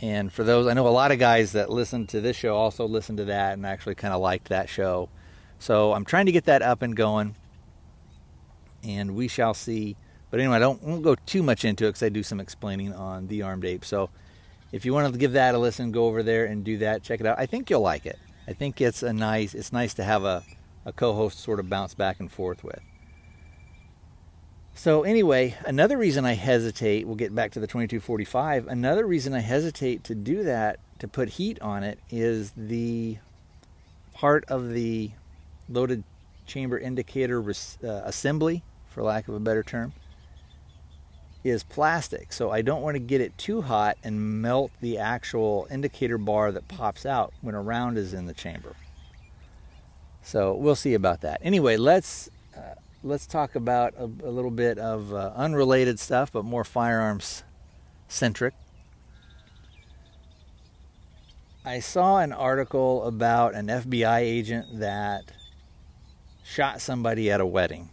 And 0.01 0.34
for 0.34 0.43
those, 0.43 0.67
I 0.67 0.74
know 0.74 0.86
a 0.86 0.89
lot 0.89 1.12
of 1.12 1.20
guys 1.20 1.53
that 1.53 1.70
listen 1.70 2.05
to 2.08 2.20
this 2.20 2.36
show 2.36 2.55
also 2.55 2.86
listen 2.86 3.15
to 3.17 3.25
that 3.25 3.53
and 3.53 3.65
actually 3.65 3.96
kind 3.96 4.13
of 4.13 4.20
liked 4.20 4.50
that 4.50 4.67
show. 4.67 5.08
So 5.60 5.93
I'm 5.93 6.03
trying 6.03 6.25
to 6.25 6.34
get 6.34 6.46
that 6.46 6.62
up 6.62 6.82
and 6.82 6.93
going. 6.93 7.36
And 8.84 9.15
we 9.15 9.29
shall 9.29 9.53
see. 9.53 9.96
But 10.29 10.41
anyway, 10.41 10.58
I 10.58 10.60
don't 10.60 10.84
won't 10.84 11.03
go 11.03 11.15
too 11.15 11.41
much 11.43 11.63
into 11.63 11.86
it 11.86 11.89
because 11.89 12.03
I 12.03 12.10
do 12.10 12.24
some 12.24 12.41
explaining 12.41 12.93
on 12.93 13.27
the 13.27 13.43
Armed 13.43 13.63
Ape. 13.63 13.86
So 13.86 14.10
if 14.74 14.84
you 14.84 14.93
want 14.93 15.13
to 15.13 15.17
give 15.17 15.34
that 15.34 15.55
a 15.55 15.58
listen, 15.58 15.93
go 15.93 16.08
over 16.08 16.22
there 16.22 16.46
and 16.46 16.65
do 16.65 16.79
that. 16.79 17.03
Check 17.03 17.22
it 17.22 17.25
out. 17.25 17.39
I 17.39 17.46
think 17.46 17.70
you'll 17.70 17.79
like 17.79 18.05
it. 18.05 18.20
I 18.46 18.51
think 18.51 18.82
it's 18.82 19.03
a 19.03 19.13
nice. 19.13 19.53
It's 19.53 19.72
nice 19.72 19.93
to 19.93 20.03
have 20.03 20.25
a 20.25 20.43
a 20.85 20.91
co-host 20.91 21.39
sort 21.39 21.59
of 21.59 21.69
bounce 21.69 21.93
back 21.93 22.19
and 22.19 22.31
forth 22.31 22.63
with. 22.63 22.79
So 24.75 25.03
anyway, 25.03 25.55
another 25.65 25.97
reason 25.97 26.25
I 26.25 26.33
hesitate, 26.33 27.05
we'll 27.05 27.15
get 27.15 27.33
back 27.33 27.51
to 27.51 27.59
the 27.59 27.67
2245, 27.67 28.67
another 28.67 29.05
reason 29.05 29.33
I 29.33 29.39
hesitate 29.39 30.03
to 30.05 30.15
do 30.15 30.43
that, 30.43 30.79
to 30.99 31.07
put 31.07 31.29
heat 31.29 31.61
on 31.61 31.83
it, 31.83 31.99
is 32.09 32.53
the 32.57 33.17
part 34.13 34.45
of 34.47 34.71
the 34.71 35.11
loaded 35.69 36.03
chamber 36.47 36.77
indicator 36.77 37.41
uh, 37.41 37.87
assembly, 38.03 38.63
for 38.89 39.03
lack 39.03 39.27
of 39.27 39.35
a 39.35 39.39
better 39.39 39.63
term, 39.63 39.93
is 41.43 41.63
plastic. 41.63 42.33
So 42.33 42.49
I 42.51 42.61
don't 42.61 42.81
want 42.81 42.95
to 42.95 42.99
get 42.99 43.21
it 43.21 43.37
too 43.37 43.61
hot 43.61 43.97
and 44.03 44.41
melt 44.41 44.71
the 44.81 44.97
actual 44.97 45.67
indicator 45.69 46.17
bar 46.17 46.51
that 46.51 46.67
pops 46.67 47.05
out 47.05 47.33
when 47.41 47.53
a 47.53 47.61
round 47.61 47.97
is 47.97 48.13
in 48.13 48.25
the 48.25 48.33
chamber. 48.33 48.75
So 50.24 50.53
we'll 50.56 50.75
see 50.75 50.94
about 50.94 51.22
that. 51.22 51.42
Anyway, 51.44 51.77
let's 51.77 52.30
uh, 52.58 52.75
let's 53.03 53.27
talk 53.27 53.56
about 53.56 53.94
a, 53.98 54.06
a 54.06 54.32
little 54.32 54.51
bit 54.51 54.80
of 54.80 55.13
uh, 55.13 55.34
unrelated 55.36 56.00
stuff, 56.00 56.32
but 56.32 56.46
more 56.46 56.63
firearms 56.63 57.44
centric. 58.08 58.53
I 61.65 61.80
saw 61.80 62.18
an 62.18 62.34
article 62.34 63.06
about 63.06 63.56
an 63.56 63.68
FBI 63.68 64.20
agent 64.20 64.80
that 64.80 65.32
shot 66.44 66.82
somebody 66.82 67.32
at 67.32 67.39
a 67.39 67.46
wedding. 67.46 67.89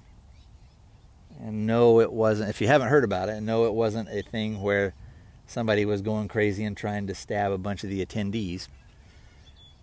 And 1.40 1.66
no, 1.66 2.00
it 2.00 2.12
wasn't, 2.12 2.50
if 2.50 2.60
you 2.60 2.66
haven't 2.66 2.88
heard 2.88 3.04
about 3.04 3.28
it, 3.28 3.40
no, 3.40 3.66
it 3.66 3.72
wasn't 3.72 4.08
a 4.08 4.22
thing 4.22 4.60
where 4.60 4.92
somebody 5.46 5.84
was 5.84 6.02
going 6.02 6.28
crazy 6.28 6.64
and 6.64 6.76
trying 6.76 7.06
to 7.06 7.14
stab 7.14 7.52
a 7.52 7.58
bunch 7.58 7.84
of 7.84 7.90
the 7.90 8.04
attendees. 8.04 8.66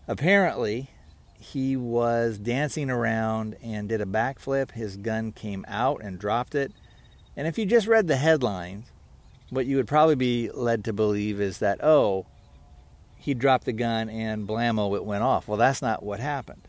Apparently, 0.08 0.90
he 1.40 1.78
was 1.78 2.38
dancing 2.38 2.90
around 2.90 3.56
and 3.62 3.88
did 3.88 4.02
a 4.02 4.06
backflip. 4.06 4.72
His 4.72 4.98
gun 4.98 5.32
came 5.32 5.66
out 5.68 6.02
and 6.04 6.20
dropped 6.20 6.56
it. 6.56 6.72
And 7.36 7.48
if 7.48 7.58
you 7.58 7.66
just 7.66 7.88
read 7.88 8.08
the 8.08 8.16
headlines, 8.16 8.92
what 9.50 9.66
you 9.66 9.76
would 9.78 9.88
probably 9.88 10.16
be 10.16 10.50
led 10.52 10.84
to 10.86 10.94
believe 10.94 11.40
is 11.40 11.60
that, 11.60 11.84
oh, 11.84 12.26
he 13.16 13.34
dropped 13.34 13.66
the 13.66 13.74
gun 13.74 14.10
and 14.10 14.48
blammo, 14.48 14.96
it 14.96 15.06
went 15.06 15.24
off. 15.24 15.48
Well, 15.48 15.58
that's 15.58 15.82
not 15.82 16.04
what 16.04 16.20
happened. 16.20 16.62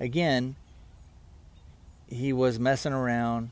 Again, 0.00 0.56
he 2.08 2.32
was 2.32 2.58
messing 2.58 2.92
around. 2.92 3.50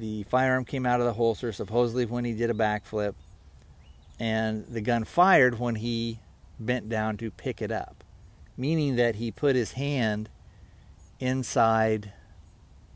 the 0.00 0.24
firearm 0.24 0.64
came 0.64 0.86
out 0.86 1.00
of 1.00 1.06
the 1.06 1.12
holster 1.12 1.52
supposedly 1.52 2.06
when 2.06 2.24
he 2.24 2.32
did 2.32 2.50
a 2.50 2.54
backflip, 2.54 3.14
and 4.18 4.66
the 4.66 4.80
gun 4.80 5.04
fired 5.04 5.58
when 5.58 5.76
he 5.76 6.18
bent 6.58 6.88
down 6.88 7.16
to 7.16 7.30
pick 7.30 7.60
it 7.60 7.70
up, 7.70 8.03
meaning 8.56 8.96
that 8.96 9.16
he 9.16 9.30
put 9.30 9.56
his 9.56 9.72
hand 9.72 10.28
inside 11.20 12.12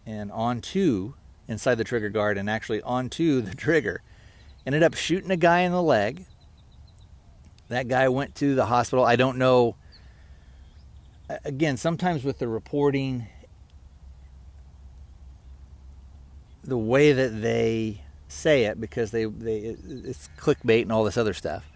and 0.07 0.31
onto 0.33 1.15
inside 1.47 1.77
the 1.77 1.85
trigger 1.85 2.09
guard 2.09 2.39
and 2.39 2.49
actually 2.49 2.83
onto 2.83 3.41
the 3.43 3.55
trigger. 3.55 4.03
Ended 4.67 4.83
up 4.83 4.95
shooting 4.95 5.31
a 5.31 5.37
guy 5.37 5.61
in 5.61 5.73
the 5.73 5.83
leg. 5.83 6.25
That 7.69 7.89
guy 7.89 8.09
went 8.09 8.35
to 8.37 8.55
the 8.55 8.67
hospital. 8.67 9.05
I 9.05 9.17
don't 9.17 9.39
know. 9.39 9.77
Again, 11.45 11.77
sometimes 11.77 12.25
with 12.25 12.39
the 12.39 12.49
reporting, 12.49 13.27
the 16.65 16.79
way 16.79 17.13
that 17.13 17.43
they 17.43 18.03
say 18.29 18.65
it, 18.65 18.81
because 18.81 19.11
they, 19.11 19.25
they 19.25 19.77
it's 19.87 20.29
clickbait 20.39 20.83
and 20.83 20.93
all 20.93 21.05
this 21.05 21.19
other 21.19 21.35
stuff. 21.35 21.71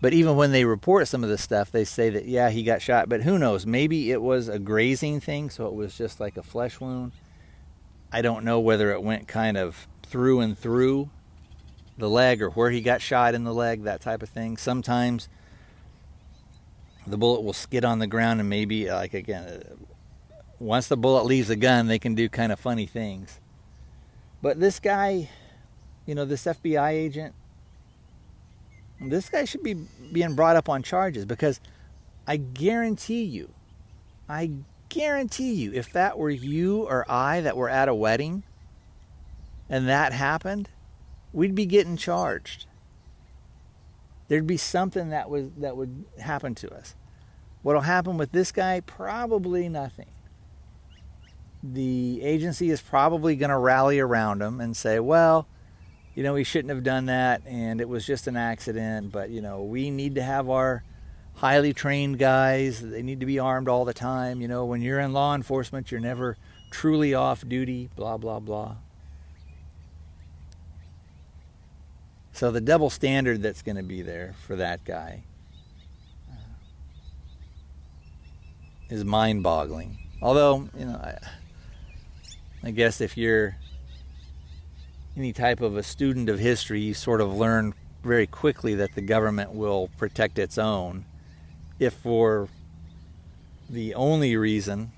But 0.00 0.14
even 0.14 0.36
when 0.36 0.52
they 0.52 0.64
report 0.64 1.08
some 1.08 1.24
of 1.24 1.30
this 1.30 1.42
stuff, 1.42 1.72
they 1.72 1.84
say 1.84 2.10
that 2.10 2.26
yeah 2.26 2.50
he 2.50 2.62
got 2.62 2.82
shot. 2.82 3.08
But 3.08 3.22
who 3.22 3.38
knows? 3.38 3.66
Maybe 3.66 4.12
it 4.12 4.22
was 4.22 4.48
a 4.48 4.58
grazing 4.58 5.20
thing, 5.20 5.50
so 5.50 5.66
it 5.66 5.74
was 5.74 5.96
just 5.96 6.20
like 6.20 6.36
a 6.36 6.42
flesh 6.42 6.80
wound. 6.80 7.12
I 8.12 8.22
don't 8.22 8.44
know 8.44 8.60
whether 8.60 8.92
it 8.92 9.02
went 9.02 9.28
kind 9.28 9.56
of 9.56 9.88
through 10.06 10.40
and 10.40 10.56
through 10.56 11.10
the 11.98 12.08
leg 12.08 12.40
or 12.40 12.50
where 12.50 12.70
he 12.70 12.80
got 12.80 13.02
shot 13.02 13.34
in 13.34 13.44
the 13.44 13.52
leg, 13.52 13.82
that 13.82 14.00
type 14.00 14.22
of 14.22 14.28
thing. 14.28 14.56
Sometimes 14.56 15.28
the 17.06 17.18
bullet 17.18 17.42
will 17.42 17.52
skid 17.52 17.84
on 17.84 17.98
the 17.98 18.06
ground 18.06 18.40
and 18.40 18.48
maybe, 18.48 18.90
like 18.90 19.14
again, 19.14 19.44
uh, 19.44 19.74
once 20.60 20.88
the 20.88 20.96
bullet 20.96 21.24
leaves 21.24 21.48
the 21.48 21.56
gun, 21.56 21.86
they 21.86 21.98
can 21.98 22.14
do 22.14 22.28
kind 22.28 22.52
of 22.52 22.60
funny 22.60 22.86
things. 22.86 23.40
But 24.40 24.60
this 24.60 24.78
guy, 24.78 25.28
you 26.06 26.14
know, 26.14 26.24
this 26.24 26.44
FBI 26.44 26.90
agent, 26.90 27.34
this 29.00 29.28
guy 29.28 29.44
should 29.44 29.62
be 29.62 29.74
being 30.12 30.34
brought 30.34 30.56
up 30.56 30.68
on 30.68 30.82
charges 30.82 31.24
because 31.24 31.60
I 32.26 32.36
guarantee 32.36 33.24
you, 33.24 33.50
I 34.28 34.50
guarantee 34.88 35.54
you, 35.54 35.72
if 35.72 35.92
that 35.92 36.18
were 36.18 36.30
you 36.30 36.82
or 36.82 37.04
I 37.08 37.40
that 37.40 37.56
were 37.56 37.68
at 37.68 37.88
a 37.88 37.94
wedding 37.94 38.42
and 39.68 39.88
that 39.88 40.12
happened, 40.12 40.68
we'd 41.32 41.54
be 41.54 41.66
getting 41.66 41.96
charged. 41.96 42.66
There'd 44.28 44.46
be 44.46 44.56
something 44.56 45.10
that 45.10 45.30
was 45.30 45.46
that 45.58 45.76
would 45.76 46.04
happen 46.18 46.54
to 46.56 46.74
us. 46.74 46.94
What'll 47.62 47.82
happen 47.82 48.18
with 48.18 48.32
this 48.32 48.52
guy? 48.52 48.80
Probably 48.80 49.68
nothing. 49.68 50.10
The 51.62 52.20
agency 52.22 52.70
is 52.70 52.80
probably 52.80 53.36
going 53.36 53.50
to 53.50 53.56
rally 53.58 53.98
around 53.98 54.42
him 54.42 54.60
and 54.60 54.76
say, 54.76 55.00
"Well, 55.00 55.48
you 56.18 56.24
know, 56.24 56.34
he 56.34 56.42
shouldn't 56.42 56.70
have 56.70 56.82
done 56.82 57.06
that 57.06 57.42
and 57.46 57.80
it 57.80 57.88
was 57.88 58.04
just 58.04 58.26
an 58.26 58.36
accident, 58.36 59.12
but 59.12 59.30
you 59.30 59.40
know, 59.40 59.62
we 59.62 59.88
need 59.88 60.16
to 60.16 60.22
have 60.22 60.50
our 60.50 60.82
highly 61.36 61.72
trained 61.72 62.18
guys. 62.18 62.82
They 62.82 63.02
need 63.02 63.20
to 63.20 63.26
be 63.26 63.38
armed 63.38 63.68
all 63.68 63.84
the 63.84 63.94
time. 63.94 64.40
You 64.40 64.48
know, 64.48 64.64
when 64.64 64.82
you're 64.82 64.98
in 64.98 65.12
law 65.12 65.36
enforcement, 65.36 65.92
you're 65.92 66.00
never 66.00 66.36
truly 66.72 67.14
off 67.14 67.48
duty, 67.48 67.88
blah, 67.94 68.16
blah, 68.16 68.40
blah. 68.40 68.74
So 72.32 72.50
the 72.50 72.60
double 72.60 72.90
standard 72.90 73.40
that's 73.40 73.62
going 73.62 73.76
to 73.76 73.84
be 73.84 74.02
there 74.02 74.34
for 74.44 74.56
that 74.56 74.84
guy 74.84 75.22
uh, 76.28 76.34
is 78.90 79.04
mind 79.04 79.44
boggling. 79.44 79.98
Although, 80.20 80.68
you 80.76 80.86
know, 80.86 80.96
I, 80.96 81.16
I 82.64 82.72
guess 82.72 83.00
if 83.00 83.16
you're 83.16 83.54
any 85.18 85.32
type 85.32 85.60
of 85.60 85.76
a 85.76 85.82
student 85.82 86.28
of 86.28 86.38
history, 86.38 86.80
you 86.80 86.94
sort 86.94 87.20
of 87.20 87.34
learn 87.34 87.74
very 88.04 88.26
quickly 88.26 88.76
that 88.76 88.94
the 88.94 89.00
government 89.00 89.52
will 89.52 89.90
protect 89.98 90.38
its 90.38 90.56
own 90.56 91.04
if 91.80 91.92
for 91.92 92.48
the 93.68 93.94
only 93.94 94.36
reason 94.36 94.92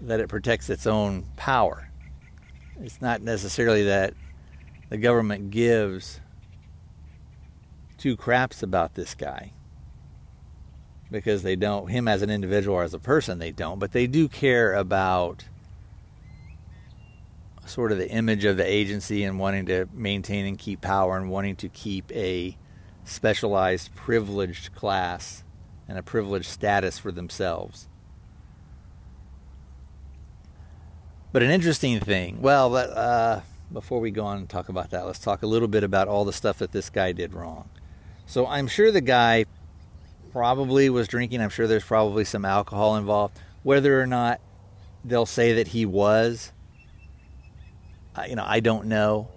that 0.00 0.20
it 0.20 0.28
protects 0.28 0.70
its 0.70 0.86
own 0.86 1.26
power. 1.36 1.90
It's 2.80 3.02
not 3.02 3.20
necessarily 3.20 3.82
that 3.84 4.14
the 4.88 4.96
government 4.96 5.50
gives 5.50 6.20
two 7.98 8.16
craps 8.16 8.62
about 8.62 8.94
this 8.94 9.14
guy 9.14 9.52
because 11.10 11.42
they 11.42 11.56
don't, 11.56 11.88
him 11.88 12.06
as 12.06 12.22
an 12.22 12.30
individual 12.30 12.76
or 12.76 12.84
as 12.84 12.94
a 12.94 12.98
person, 13.00 13.40
they 13.40 13.50
don't, 13.50 13.80
but 13.80 13.90
they 13.90 14.06
do 14.06 14.28
care 14.28 14.74
about 14.74 15.46
sort 17.68 17.92
of 17.92 17.98
the 17.98 18.10
image 18.10 18.44
of 18.44 18.56
the 18.56 18.66
agency 18.66 19.24
and 19.24 19.38
wanting 19.38 19.66
to 19.66 19.86
maintain 19.92 20.46
and 20.46 20.58
keep 20.58 20.80
power 20.80 21.16
and 21.16 21.30
wanting 21.30 21.56
to 21.56 21.68
keep 21.68 22.10
a 22.12 22.56
specialized, 23.04 23.94
privileged 23.94 24.74
class 24.74 25.44
and 25.88 25.98
a 25.98 26.02
privileged 26.02 26.46
status 26.46 26.98
for 26.98 27.10
themselves. 27.10 27.88
But 31.32 31.42
an 31.42 31.50
interesting 31.50 32.00
thing, 32.00 32.40
well, 32.40 32.74
uh, 32.74 33.42
before 33.72 34.00
we 34.00 34.10
go 34.10 34.24
on 34.24 34.38
and 34.38 34.48
talk 34.48 34.68
about 34.68 34.90
that, 34.90 35.06
let's 35.06 35.18
talk 35.18 35.42
a 35.42 35.46
little 35.46 35.68
bit 35.68 35.84
about 35.84 36.08
all 36.08 36.24
the 36.24 36.32
stuff 36.32 36.58
that 36.58 36.72
this 36.72 36.90
guy 36.90 37.12
did 37.12 37.34
wrong. 37.34 37.68
So 38.26 38.46
I'm 38.46 38.66
sure 38.66 38.90
the 38.90 39.00
guy 39.00 39.44
probably 40.32 40.90
was 40.90 41.08
drinking. 41.08 41.40
I'm 41.40 41.50
sure 41.50 41.66
there's 41.66 41.84
probably 41.84 42.24
some 42.24 42.44
alcohol 42.44 42.96
involved. 42.96 43.38
Whether 43.62 44.00
or 44.00 44.06
not 44.06 44.40
they'll 45.04 45.26
say 45.26 45.52
that 45.54 45.68
he 45.68 45.84
was, 45.84 46.52
you 48.26 48.36
know, 48.36 48.44
I 48.46 48.60
don't 48.60 48.86
know. 48.86 49.28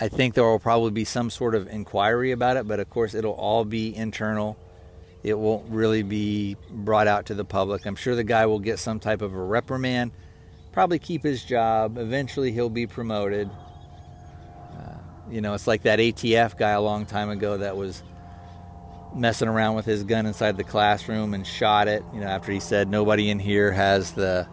I 0.00 0.08
think 0.08 0.34
there 0.34 0.44
will 0.44 0.58
probably 0.58 0.90
be 0.90 1.04
some 1.04 1.30
sort 1.30 1.54
of 1.54 1.68
inquiry 1.68 2.32
about 2.32 2.56
it, 2.56 2.66
but 2.66 2.80
of 2.80 2.90
course, 2.90 3.14
it'll 3.14 3.32
all 3.34 3.64
be 3.64 3.94
internal. 3.94 4.56
It 5.22 5.38
won't 5.38 5.70
really 5.70 6.02
be 6.02 6.56
brought 6.70 7.06
out 7.06 7.26
to 7.26 7.34
the 7.34 7.44
public. 7.44 7.86
I'm 7.86 7.94
sure 7.94 8.16
the 8.16 8.24
guy 8.24 8.46
will 8.46 8.58
get 8.58 8.80
some 8.80 8.98
type 8.98 9.22
of 9.22 9.32
a 9.32 9.40
reprimand, 9.40 10.10
probably 10.72 10.98
keep 10.98 11.22
his 11.22 11.44
job. 11.44 11.98
Eventually, 11.98 12.50
he'll 12.50 12.68
be 12.68 12.86
promoted. 12.86 13.48
Uh, 14.76 14.96
you 15.30 15.40
know, 15.40 15.54
it's 15.54 15.68
like 15.68 15.82
that 15.82 16.00
ATF 16.00 16.58
guy 16.58 16.70
a 16.70 16.80
long 16.80 17.06
time 17.06 17.30
ago 17.30 17.58
that 17.58 17.76
was 17.76 18.02
messing 19.14 19.46
around 19.46 19.76
with 19.76 19.84
his 19.84 20.02
gun 20.02 20.26
inside 20.26 20.56
the 20.56 20.64
classroom 20.64 21.34
and 21.34 21.46
shot 21.46 21.86
it. 21.86 22.02
You 22.12 22.20
know, 22.20 22.26
after 22.26 22.50
he 22.50 22.58
said 22.58 22.88
nobody 22.88 23.30
in 23.30 23.38
here 23.38 23.70
has 23.70 24.12
the 24.12 24.48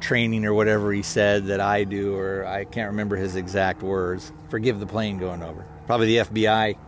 training 0.00 0.44
or 0.44 0.54
whatever 0.54 0.92
he 0.92 1.02
said 1.02 1.46
that 1.46 1.60
I 1.60 1.84
do, 1.84 2.14
or 2.14 2.46
I 2.46 2.64
can't 2.64 2.90
remember 2.90 3.16
his 3.16 3.36
exact 3.36 3.82
words. 3.82 4.32
Forgive 4.48 4.80
the 4.80 4.86
plane 4.86 5.18
going 5.18 5.42
over. 5.42 5.64
Probably 5.86 6.18
the 6.18 6.24
FBI 6.24 6.78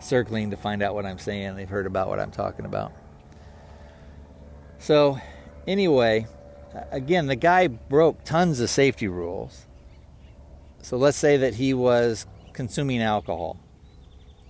circling 0.00 0.50
to 0.50 0.56
find 0.56 0.82
out 0.82 0.94
what 0.94 1.06
I'm 1.06 1.18
saying. 1.18 1.56
They've 1.56 1.68
heard 1.68 1.86
about 1.86 2.08
what 2.08 2.18
I'm 2.18 2.30
talking 2.30 2.64
about. 2.64 2.92
So, 4.78 5.18
anyway, 5.66 6.26
again, 6.90 7.26
the 7.26 7.36
guy 7.36 7.68
broke 7.68 8.24
tons 8.24 8.60
of 8.60 8.68
safety 8.68 9.08
rules. 9.08 9.66
So, 10.82 10.96
let's 10.96 11.16
say 11.16 11.36
that 11.38 11.54
he 11.54 11.72
was 11.72 12.26
consuming 12.52 13.00
alcohol. 13.00 13.58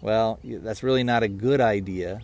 Well, 0.00 0.40
that's 0.42 0.82
really 0.82 1.04
not 1.04 1.22
a 1.22 1.28
good 1.28 1.60
idea 1.60 2.22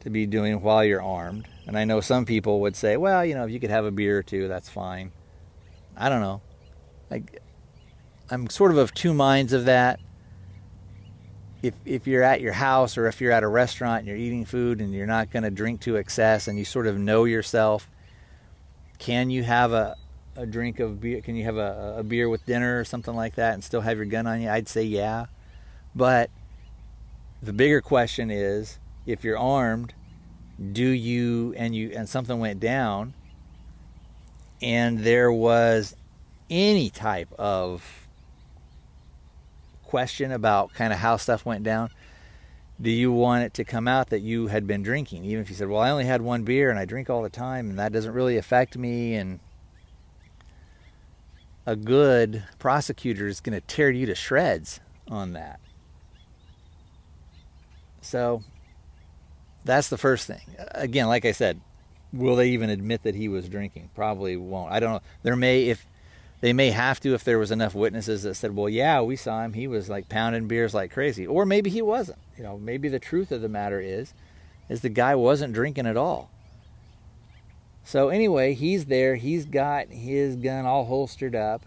to 0.00 0.10
be 0.10 0.26
doing 0.26 0.62
while 0.62 0.84
you're 0.84 1.02
armed. 1.02 1.48
And 1.66 1.78
I 1.78 1.84
know 1.84 2.00
some 2.00 2.24
people 2.24 2.60
would 2.60 2.76
say, 2.76 2.96
well, 2.96 3.24
you 3.24 3.34
know, 3.34 3.44
if 3.44 3.50
you 3.50 3.60
could 3.60 3.70
have 3.70 3.84
a 3.84 3.90
beer 3.90 4.18
or 4.18 4.22
two, 4.22 4.48
that's 4.48 4.68
fine. 4.68 5.12
I 5.96 6.08
don't 6.08 6.20
know. 6.20 6.42
I, 7.10 7.22
I'm 8.30 8.48
sort 8.50 8.70
of 8.70 8.78
of 8.78 8.92
two 8.92 9.14
minds 9.14 9.52
of 9.52 9.64
that. 9.64 10.00
If, 11.62 11.74
if 11.86 12.06
you're 12.06 12.22
at 12.22 12.42
your 12.42 12.52
house 12.52 12.98
or 12.98 13.06
if 13.06 13.22
you're 13.22 13.32
at 13.32 13.42
a 13.42 13.48
restaurant 13.48 14.00
and 14.00 14.08
you're 14.08 14.18
eating 14.18 14.44
food 14.44 14.80
and 14.80 14.92
you're 14.92 15.06
not 15.06 15.30
going 15.30 15.44
to 15.44 15.50
drink 15.50 15.80
to 15.82 15.96
excess 15.96 16.46
and 16.46 16.58
you 16.58 16.64
sort 16.64 16.86
of 16.86 16.98
know 16.98 17.24
yourself, 17.24 17.88
can 18.98 19.30
you 19.30 19.42
have 19.44 19.72
a, 19.72 19.96
a 20.36 20.44
drink 20.44 20.78
of 20.80 21.00
beer? 21.00 21.22
Can 21.22 21.36
you 21.36 21.44
have 21.44 21.56
a, 21.56 21.96
a 21.98 22.02
beer 22.02 22.28
with 22.28 22.44
dinner 22.44 22.78
or 22.78 22.84
something 22.84 23.14
like 23.14 23.36
that 23.36 23.54
and 23.54 23.64
still 23.64 23.80
have 23.80 23.96
your 23.96 24.06
gun 24.06 24.26
on 24.26 24.42
you? 24.42 24.50
I'd 24.50 24.68
say 24.68 24.82
yeah. 24.82 25.26
But 25.94 26.28
the 27.42 27.54
bigger 27.54 27.80
question 27.80 28.30
is 28.30 28.78
if 29.06 29.24
you're 29.24 29.38
armed 29.38 29.94
do 30.72 30.86
you 30.86 31.54
and 31.56 31.74
you 31.74 31.90
and 31.94 32.08
something 32.08 32.38
went 32.38 32.60
down 32.60 33.14
and 34.62 35.00
there 35.00 35.32
was 35.32 35.96
any 36.48 36.90
type 36.90 37.32
of 37.38 38.06
question 39.82 40.32
about 40.32 40.72
kind 40.74 40.92
of 40.92 40.98
how 40.98 41.16
stuff 41.16 41.44
went 41.44 41.64
down 41.64 41.90
do 42.80 42.90
you 42.90 43.12
want 43.12 43.44
it 43.44 43.54
to 43.54 43.64
come 43.64 43.86
out 43.86 44.10
that 44.10 44.18
you 44.18 44.48
had 44.48 44.66
been 44.66 44.82
drinking? 44.82 45.24
Even 45.24 45.40
if 45.40 45.48
you 45.48 45.54
said 45.54 45.68
well 45.68 45.80
i 45.80 45.90
only 45.90 46.04
had 46.04 46.22
one 46.22 46.44
beer 46.44 46.70
and 46.70 46.78
i 46.78 46.84
drink 46.84 47.10
all 47.10 47.22
the 47.22 47.28
time 47.28 47.70
and 47.70 47.78
that 47.78 47.92
doesn't 47.92 48.12
really 48.12 48.36
affect 48.36 48.76
me 48.76 49.14
and 49.14 49.40
a 51.66 51.76
good 51.76 52.44
prosecutor 52.58 53.26
is 53.26 53.40
going 53.40 53.58
to 53.58 53.66
tear 53.66 53.90
you 53.90 54.06
to 54.06 54.14
shreds 54.14 54.80
on 55.08 55.32
that. 55.32 55.60
So 58.00 58.42
that's 59.64 59.88
the 59.88 59.98
first 59.98 60.26
thing. 60.26 60.42
Again, 60.72 61.06
like 61.08 61.24
I 61.24 61.32
said, 61.32 61.60
will 62.12 62.36
they 62.36 62.50
even 62.50 62.70
admit 62.70 63.02
that 63.04 63.14
he 63.14 63.28
was 63.28 63.48
drinking? 63.48 63.90
Probably 63.94 64.36
won't. 64.36 64.72
I 64.72 64.80
don't 64.80 64.92
know. 64.92 65.02
There 65.22 65.36
may 65.36 65.64
if 65.68 65.86
They 66.40 66.52
may 66.52 66.70
have 66.72 67.00
to 67.00 67.14
if 67.14 67.24
there 67.24 67.38
was 67.38 67.50
enough 67.50 67.74
witnesses 67.74 68.24
that 68.24 68.34
said, 68.34 68.54
"Well, 68.54 68.68
yeah, 68.68 69.00
we 69.00 69.16
saw 69.16 69.42
him. 69.42 69.54
He 69.54 69.66
was 69.66 69.88
like 69.88 70.10
pounding 70.10 70.46
beers 70.46 70.74
like 70.74 70.90
crazy," 70.92 71.26
or 71.26 71.46
maybe 71.46 71.70
he 71.70 71.80
wasn't. 71.80 72.18
You 72.36 72.42
know, 72.42 72.58
maybe 72.58 72.88
the 72.88 72.98
truth 72.98 73.32
of 73.32 73.40
the 73.40 73.48
matter 73.48 73.80
is, 73.80 74.12
is 74.68 74.82
the 74.82 74.90
guy 74.90 75.14
wasn't 75.14 75.54
drinking 75.54 75.86
at 75.86 75.96
all. 75.96 76.30
So 77.82 78.10
anyway, 78.10 78.52
he's 78.54 78.86
there. 78.86 79.16
He's 79.16 79.46
got 79.46 79.88
his 79.88 80.36
gun 80.36 80.66
all 80.66 80.84
holstered 80.84 81.34
up. 81.34 81.64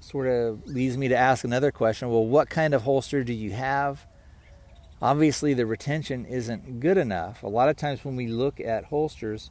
Sort 0.00 0.26
of 0.26 0.66
leads 0.66 0.96
me 0.96 1.08
to 1.08 1.16
ask 1.16 1.44
another 1.44 1.70
question. 1.70 2.08
Well, 2.10 2.26
what 2.26 2.48
kind 2.48 2.74
of 2.74 2.82
holster 2.82 3.22
do 3.22 3.32
you 3.32 3.52
have? 3.52 4.04
Obviously, 5.00 5.54
the 5.54 5.66
retention 5.66 6.24
isn't 6.24 6.80
good 6.80 6.98
enough. 6.98 7.42
A 7.42 7.48
lot 7.48 7.68
of 7.68 7.76
times 7.76 8.04
when 8.04 8.16
we 8.16 8.26
look 8.26 8.58
at 8.60 8.86
holsters, 8.86 9.50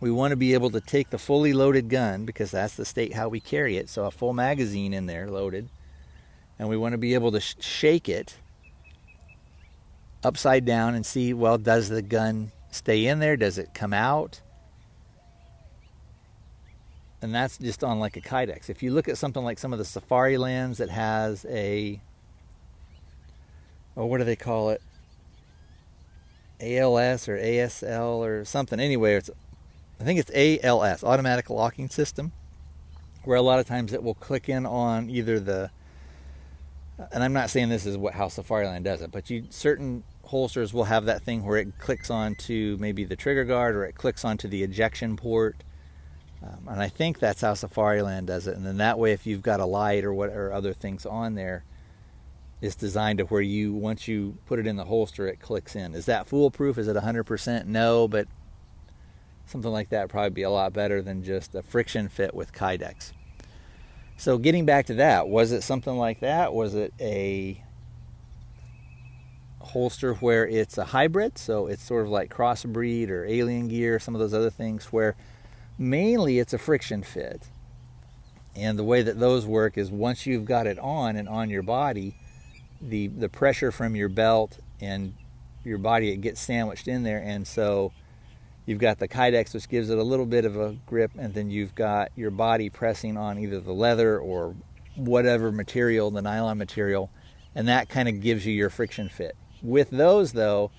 we 0.00 0.10
want 0.10 0.30
to 0.30 0.36
be 0.36 0.54
able 0.54 0.70
to 0.70 0.80
take 0.80 1.10
the 1.10 1.18
fully 1.18 1.52
loaded 1.52 1.88
gun 1.88 2.24
because 2.24 2.50
that's 2.50 2.74
the 2.74 2.84
state 2.84 3.14
how 3.14 3.28
we 3.28 3.40
carry 3.40 3.76
it. 3.76 3.88
So 3.88 4.06
a 4.06 4.10
full 4.10 4.32
magazine 4.32 4.94
in 4.94 5.06
there 5.06 5.28
loaded. 5.28 5.68
And 6.58 6.68
we 6.68 6.76
want 6.76 6.92
to 6.92 6.98
be 6.98 7.14
able 7.14 7.32
to 7.32 7.40
sh- 7.40 7.56
shake 7.60 8.08
it 8.08 8.36
upside 10.24 10.64
down 10.64 10.94
and 10.94 11.04
see 11.04 11.32
well, 11.32 11.58
does 11.58 11.88
the 11.88 12.02
gun 12.02 12.52
stay 12.70 13.06
in 13.06 13.18
there? 13.18 13.36
Does 13.36 13.58
it 13.58 13.74
come 13.74 13.92
out? 13.92 14.40
And 17.20 17.34
that's 17.34 17.58
just 17.58 17.82
on 17.82 17.98
like 17.98 18.16
a 18.16 18.20
Kydex. 18.20 18.70
If 18.70 18.82
you 18.82 18.92
look 18.92 19.08
at 19.08 19.18
something 19.18 19.42
like 19.42 19.58
some 19.58 19.72
of 19.72 19.78
the 19.78 19.84
Safarilands 19.84 20.76
that 20.76 20.90
has 20.90 21.44
a, 21.48 22.00
oh, 23.98 24.06
what 24.06 24.18
do 24.18 24.24
they 24.24 24.36
call 24.36 24.70
it? 24.70 24.80
ALS 26.60 27.28
or 27.28 27.36
ASL 27.36 28.18
or 28.18 28.44
something. 28.44 28.80
Anyway, 28.80 29.14
it's 29.14 29.30
I 30.00 30.04
think 30.04 30.20
it's 30.20 30.64
ALS, 30.64 31.02
automatic 31.02 31.50
locking 31.50 31.88
system, 31.88 32.32
where 33.24 33.36
a 33.36 33.42
lot 33.42 33.58
of 33.58 33.66
times 33.66 33.92
it 33.92 34.02
will 34.02 34.14
click 34.14 34.48
in 34.48 34.64
on 34.64 35.10
either 35.10 35.40
the, 35.40 35.70
and 37.12 37.22
I'm 37.22 37.32
not 37.32 37.50
saying 37.50 37.68
this 37.68 37.84
is 37.84 37.96
what 37.96 38.14
how 38.14 38.26
Safariland 38.26 38.84
does 38.84 39.02
it, 39.02 39.10
but 39.10 39.28
you 39.28 39.44
certain 39.50 40.04
holsters 40.24 40.72
will 40.72 40.84
have 40.84 41.06
that 41.06 41.22
thing 41.22 41.44
where 41.44 41.56
it 41.56 41.78
clicks 41.78 42.10
onto 42.10 42.76
maybe 42.78 43.04
the 43.04 43.16
trigger 43.16 43.44
guard 43.44 43.74
or 43.74 43.84
it 43.84 43.94
clicks 43.94 44.24
onto 44.24 44.46
the 44.46 44.62
ejection 44.62 45.16
port. 45.16 45.56
Um, 46.42 46.68
and 46.68 46.80
I 46.80 46.88
think 46.88 47.18
that's 47.18 47.40
how 47.40 47.54
Safariland 47.54 48.26
does 48.26 48.46
it. 48.46 48.56
And 48.56 48.64
then 48.64 48.76
that 48.76 48.98
way, 48.98 49.12
if 49.12 49.26
you've 49.26 49.42
got 49.42 49.58
a 49.58 49.64
light 49.64 50.04
or 50.04 50.14
what 50.14 50.30
or 50.30 50.52
other 50.52 50.72
things 50.72 51.04
on 51.04 51.34
there, 51.34 51.64
it's 52.60 52.74
designed 52.74 53.18
to 53.18 53.24
where 53.24 53.40
you 53.40 53.72
once 53.72 54.08
you 54.08 54.38
put 54.46 54.58
it 54.58 54.66
in 54.66 54.76
the 54.76 54.84
holster, 54.84 55.28
it 55.28 55.40
clicks 55.40 55.76
in. 55.76 55.94
Is 55.94 56.06
that 56.06 56.26
foolproof? 56.26 56.78
Is 56.78 56.88
it 56.88 56.96
100%? 56.96 57.66
No, 57.66 58.08
but 58.08 58.26
something 59.46 59.70
like 59.70 59.90
that 59.90 60.08
probably 60.08 60.30
be 60.30 60.42
a 60.42 60.50
lot 60.50 60.72
better 60.72 61.00
than 61.00 61.22
just 61.22 61.54
a 61.54 61.62
friction 61.62 62.08
fit 62.08 62.34
with 62.34 62.52
Kydex. 62.52 63.12
So 64.16 64.36
getting 64.36 64.66
back 64.66 64.86
to 64.86 64.94
that, 64.94 65.28
was 65.28 65.52
it 65.52 65.62
something 65.62 65.96
like 65.96 66.20
that? 66.20 66.52
Was 66.52 66.74
it 66.74 66.92
a 67.00 67.62
holster 69.60 70.14
where 70.14 70.46
it's 70.46 70.78
a 70.78 70.86
hybrid, 70.86 71.38
so 71.38 71.66
it's 71.66 71.82
sort 71.82 72.04
of 72.04 72.10
like 72.10 72.34
crossbreed 72.34 73.10
or 73.10 73.24
alien 73.26 73.68
gear, 73.68 73.98
some 73.98 74.14
of 74.14 74.18
those 74.20 74.34
other 74.34 74.50
things 74.50 74.86
where 74.86 75.14
mainly 75.78 76.38
it's 76.38 76.52
a 76.52 76.58
friction 76.58 77.02
fit. 77.02 77.48
And 78.56 78.78
the 78.78 78.84
way 78.84 79.02
that 79.02 79.20
those 79.20 79.46
work 79.46 79.78
is 79.78 79.90
once 79.90 80.26
you've 80.26 80.44
got 80.44 80.66
it 80.66 80.78
on 80.80 81.14
and 81.14 81.28
on 81.28 81.48
your 81.48 81.62
body, 81.62 82.16
the 82.80 83.08
the 83.08 83.28
pressure 83.28 83.72
from 83.72 83.96
your 83.96 84.08
belt 84.08 84.58
and 84.80 85.14
your 85.64 85.78
body 85.78 86.10
it 86.10 86.18
gets 86.18 86.40
sandwiched 86.40 86.88
in 86.88 87.02
there 87.02 87.18
and 87.18 87.46
so 87.46 87.92
You've 88.68 88.78
got 88.78 88.98
the 88.98 89.08
Kydex, 89.08 89.54
which 89.54 89.66
gives 89.66 89.88
it 89.88 89.96
a 89.96 90.02
little 90.02 90.26
bit 90.26 90.44
of 90.44 90.54
a 90.54 90.76
grip, 90.84 91.12
and 91.16 91.32
then 91.32 91.50
you've 91.50 91.74
got 91.74 92.12
your 92.14 92.30
body 92.30 92.68
pressing 92.68 93.16
on 93.16 93.38
either 93.38 93.60
the 93.60 93.72
leather 93.72 94.18
or 94.18 94.54
whatever 94.94 95.50
material, 95.50 96.10
the 96.10 96.20
nylon 96.20 96.58
material, 96.58 97.10
and 97.54 97.66
that 97.66 97.88
kind 97.88 98.10
of 98.10 98.20
gives 98.20 98.44
you 98.44 98.52
your 98.52 98.68
friction 98.68 99.08
fit. 99.08 99.34
With 99.62 99.88
those, 99.88 100.32
though, 100.32 100.70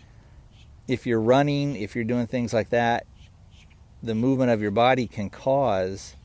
if 0.88 1.08
you're 1.08 1.20
running, 1.20 1.76
if 1.76 1.96
you're 1.96 2.04
doing 2.04 2.28
things 2.28 2.54
like 2.54 2.70
that, 2.70 3.08
the 4.04 4.14
movement 4.14 4.52
of 4.52 4.62
your 4.62 4.70
body 4.70 5.08
can 5.08 5.32
cause 5.32 6.16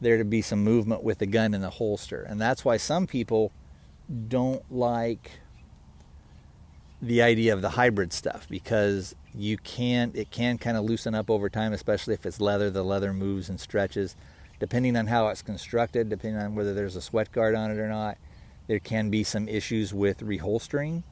there 0.00 0.18
to 0.18 0.24
be 0.24 0.42
some 0.42 0.64
movement 0.64 1.04
with 1.04 1.18
the 1.18 1.26
gun 1.26 1.54
in 1.54 1.60
the 1.60 1.70
holster. 1.70 2.26
And 2.28 2.40
that's 2.40 2.64
why 2.64 2.76
some 2.76 3.06
people 3.06 3.52
don't 4.28 4.70
like 4.70 5.30
the 7.00 7.22
idea 7.22 7.52
of 7.52 7.62
the 7.62 7.70
hybrid 7.70 8.12
stuff 8.12 8.46
because 8.48 9.14
you 9.34 9.56
can 9.58 10.12
it 10.14 10.30
can 10.30 10.58
kind 10.58 10.76
of 10.76 10.84
loosen 10.84 11.14
up 11.14 11.30
over 11.30 11.48
time 11.48 11.72
especially 11.72 12.14
if 12.14 12.24
it's 12.24 12.40
leather 12.40 12.70
the 12.70 12.84
leather 12.84 13.12
moves 13.12 13.48
and 13.48 13.60
stretches. 13.60 14.16
Depending 14.60 14.96
on 14.96 15.08
how 15.08 15.28
it's 15.28 15.42
constructed 15.42 16.08
depending 16.08 16.40
on 16.40 16.54
whether 16.54 16.72
there's 16.72 16.94
a 16.94 17.02
sweat 17.02 17.32
guard 17.32 17.54
on 17.54 17.70
it 17.70 17.78
or 17.78 17.88
not 17.88 18.18
there 18.68 18.78
can 18.78 19.10
be 19.10 19.24
some 19.24 19.48
issues 19.48 19.92
with 19.92 20.20
reholstering 20.20 21.02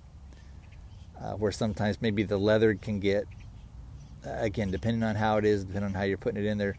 uh, 1.21 1.33
where 1.33 1.53
sometimes 1.53 2.01
maybe 2.01 2.23
the 2.23 2.39
leather 2.39 2.75
can 2.75 3.01
get 3.01 3.25
uh, 4.25 4.31
again 4.39 4.71
depending 4.71 5.03
on 5.03 5.17
how 5.17 5.37
it 5.37 5.45
is 5.45 5.65
depending 5.65 5.89
on 5.89 5.95
how 5.95 6.03
you're 6.03 6.19
putting 6.19 6.43
it 6.43 6.47
in 6.47 6.59
there 6.59 6.77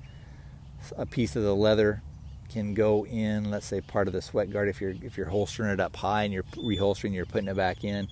a 0.98 1.06
piece 1.06 1.36
of 1.36 1.44
the 1.44 1.56
leather 1.56 2.02
can 2.52 2.74
go 2.74 3.06
in 3.06 3.50
let's 3.50 3.66
say 3.66 3.82
part 3.82 4.08
of 4.08 4.14
the 4.14 4.22
sweat 4.22 4.52
guard 4.52 4.68
if 4.68 4.82
you're 4.82 4.94
if 5.02 5.18
you're 5.18 5.30
holstering 5.30 5.72
it 5.72 5.80
up 5.80 5.96
high 5.96 6.24
and 6.24 6.34
you're 6.34 6.44
reholstering 6.56 7.14
you're 7.14 7.26
putting 7.26 7.48
it 7.48 7.56
back 7.56 7.84
in 7.84 8.08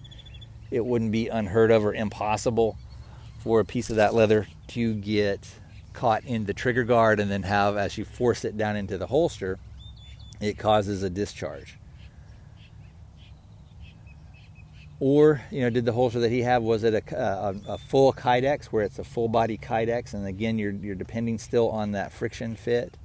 it 0.71 0.85
wouldn't 0.85 1.11
be 1.11 1.27
unheard 1.27 1.71
of 1.71 1.83
or 1.83 1.93
impossible 1.93 2.77
for 3.39 3.59
a 3.59 3.65
piece 3.65 3.89
of 3.89 3.95
that 3.95 4.13
leather 4.13 4.47
to 4.67 4.93
get 4.95 5.47
caught 5.93 6.23
in 6.25 6.45
the 6.45 6.53
trigger 6.53 6.83
guard 6.83 7.19
and 7.19 7.31
then 7.31 7.43
have, 7.43 7.77
as 7.77 7.97
you 7.97 8.05
force 8.05 8.45
it 8.45 8.57
down 8.57 8.75
into 8.75 8.97
the 8.97 9.07
holster, 9.07 9.59
it 10.39 10.57
causes 10.57 11.03
a 11.03 11.09
discharge. 11.09 11.77
Or, 15.01 15.41
you 15.49 15.61
know, 15.61 15.69
did 15.69 15.85
the 15.85 15.93
holster 15.93 16.19
that 16.19 16.31
he 16.31 16.41
had, 16.41 16.61
was 16.61 16.83
it 16.83 16.93
a, 16.93 17.17
a, 17.17 17.55
a, 17.73 17.77
full 17.77 18.11
Kydex 18.11 18.65
where 18.65 18.83
it's 18.83 18.99
a 18.99 19.03
full 19.03 19.29
body 19.29 19.57
Kydex? 19.57 20.13
And 20.13 20.27
again, 20.27 20.59
you're, 20.59 20.73
you're 20.73 20.95
depending 20.95 21.37
still 21.37 21.69
on 21.69 21.91
that 21.91 22.11
friction 22.11 22.57
fit 22.57 22.97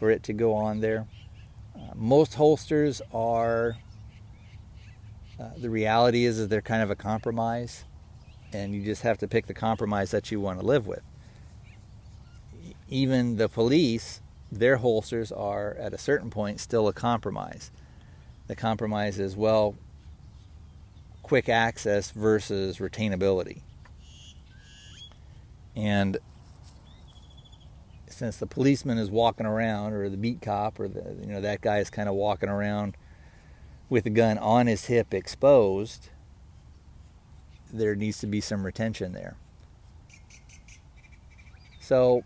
for 0.00 0.10
it 0.10 0.24
to 0.24 0.32
go 0.32 0.54
on 0.54 0.80
there. 0.80 1.06
Uh, 1.76 1.92
most 1.94 2.34
holsters 2.34 3.02
are, 3.12 3.76
uh, 5.38 5.50
the 5.58 5.70
reality 5.70 6.24
is, 6.24 6.38
is 6.38 6.48
they're 6.48 6.62
kind 6.62 6.82
of 6.82 6.90
a 6.90 6.96
compromise 6.96 7.84
and 8.52 8.74
you 8.74 8.82
just 8.82 9.02
have 9.02 9.18
to 9.18 9.28
pick 9.28 9.46
the 9.46 9.54
compromise 9.54 10.10
that 10.10 10.32
you 10.32 10.40
want 10.40 10.58
to 10.58 10.66
live 10.66 10.86
with. 10.86 11.02
Even 12.88 13.36
the 13.36 13.48
police, 13.48 14.22
their 14.50 14.78
holsters 14.78 15.30
are 15.30 15.74
at 15.74 15.92
a 15.92 15.98
certain 15.98 16.30
point 16.30 16.58
still 16.60 16.88
a 16.88 16.92
compromise. 16.92 17.70
The 18.48 18.56
compromise 18.56 19.20
is 19.20 19.36
well, 19.36 19.76
quick 21.22 21.48
access 21.48 22.10
versus 22.10 22.78
retainability. 22.78 23.60
And 25.76 26.18
since 28.20 28.36
the 28.36 28.46
policeman 28.46 28.98
is 28.98 29.10
walking 29.10 29.46
around, 29.46 29.94
or 29.94 30.10
the 30.10 30.16
beat 30.18 30.42
cop, 30.42 30.78
or 30.78 30.88
the 30.88 31.16
you 31.20 31.26
know 31.26 31.40
that 31.40 31.62
guy 31.62 31.78
is 31.78 31.88
kind 31.88 32.06
of 32.06 32.14
walking 32.14 32.50
around 32.50 32.94
with 33.88 34.04
the 34.04 34.10
gun 34.10 34.36
on 34.36 34.66
his 34.66 34.84
hip 34.84 35.14
exposed, 35.14 36.10
there 37.72 37.96
needs 37.96 38.18
to 38.18 38.26
be 38.26 38.40
some 38.40 38.64
retention 38.64 39.12
there. 39.12 39.36
So 41.80 42.22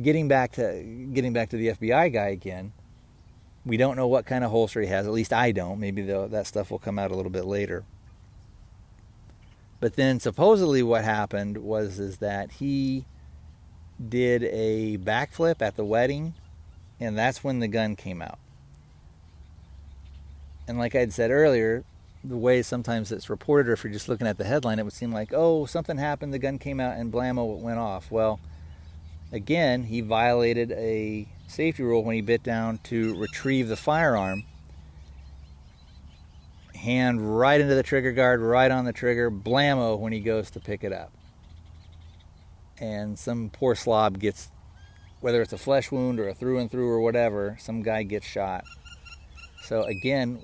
getting 0.00 0.26
back 0.26 0.52
to 0.52 0.82
getting 1.12 1.34
back 1.34 1.50
to 1.50 1.58
the 1.58 1.68
FBI 1.68 2.10
guy 2.14 2.28
again, 2.28 2.72
we 3.66 3.76
don't 3.76 3.96
know 3.96 4.08
what 4.08 4.24
kind 4.24 4.42
of 4.42 4.50
holster 4.50 4.80
he 4.80 4.86
has. 4.86 5.06
At 5.06 5.12
least 5.12 5.34
I 5.34 5.52
don't. 5.52 5.78
Maybe 5.78 6.00
the, 6.00 6.28
that 6.28 6.46
stuff 6.46 6.70
will 6.70 6.78
come 6.78 6.98
out 6.98 7.10
a 7.10 7.14
little 7.14 7.30
bit 7.30 7.44
later. 7.44 7.84
But 9.80 9.96
then 9.96 10.18
supposedly 10.18 10.82
what 10.82 11.04
happened 11.04 11.58
was 11.58 11.98
is 11.98 12.18
that 12.18 12.52
he 12.52 13.04
did 14.08 14.44
a 14.44 14.98
backflip 14.98 15.62
at 15.62 15.76
the 15.76 15.84
wedding, 15.84 16.34
and 17.00 17.16
that's 17.16 17.42
when 17.42 17.60
the 17.60 17.68
gun 17.68 17.96
came 17.96 18.22
out. 18.22 18.38
And 20.68 20.78
like 20.78 20.94
I'd 20.94 21.12
said 21.12 21.30
earlier, 21.30 21.84
the 22.24 22.36
way 22.36 22.62
sometimes 22.62 23.10
it's 23.10 23.28
reported, 23.28 23.68
or 23.68 23.72
if 23.72 23.84
you're 23.84 23.92
just 23.92 24.08
looking 24.08 24.26
at 24.26 24.38
the 24.38 24.44
headline, 24.44 24.78
it 24.78 24.84
would 24.84 24.92
seem 24.92 25.12
like, 25.12 25.32
oh, 25.32 25.66
something 25.66 25.98
happened, 25.98 26.32
the 26.32 26.38
gun 26.38 26.58
came 26.58 26.80
out, 26.80 26.96
and 26.96 27.12
blammo, 27.12 27.38
oh, 27.38 27.54
it 27.54 27.60
went 27.60 27.78
off. 27.78 28.10
Well, 28.10 28.38
again, 29.32 29.84
he 29.84 30.00
violated 30.00 30.70
a 30.72 31.26
safety 31.48 31.82
rule 31.82 32.04
when 32.04 32.14
he 32.14 32.20
bit 32.20 32.42
down 32.42 32.78
to 32.84 33.18
retrieve 33.18 33.68
the 33.68 33.76
firearm. 33.76 34.44
Hand 36.74 37.38
right 37.38 37.60
into 37.60 37.74
the 37.74 37.82
trigger 37.82 38.12
guard, 38.12 38.40
right 38.40 38.70
on 38.70 38.84
the 38.84 38.92
trigger, 38.92 39.30
blammo 39.30 39.92
oh, 39.92 39.96
when 39.96 40.12
he 40.12 40.20
goes 40.20 40.50
to 40.50 40.60
pick 40.60 40.84
it 40.84 40.92
up. 40.92 41.12
And 42.82 43.16
some 43.16 43.48
poor 43.48 43.76
slob 43.76 44.18
gets, 44.18 44.50
whether 45.20 45.40
it's 45.40 45.52
a 45.52 45.58
flesh 45.58 45.92
wound 45.92 46.18
or 46.18 46.28
a 46.28 46.34
through 46.34 46.58
and 46.58 46.68
through 46.68 46.88
or 46.88 47.00
whatever, 47.00 47.56
some 47.60 47.80
guy 47.80 48.02
gets 48.02 48.26
shot. 48.26 48.64
So 49.62 49.84
again, 49.84 50.42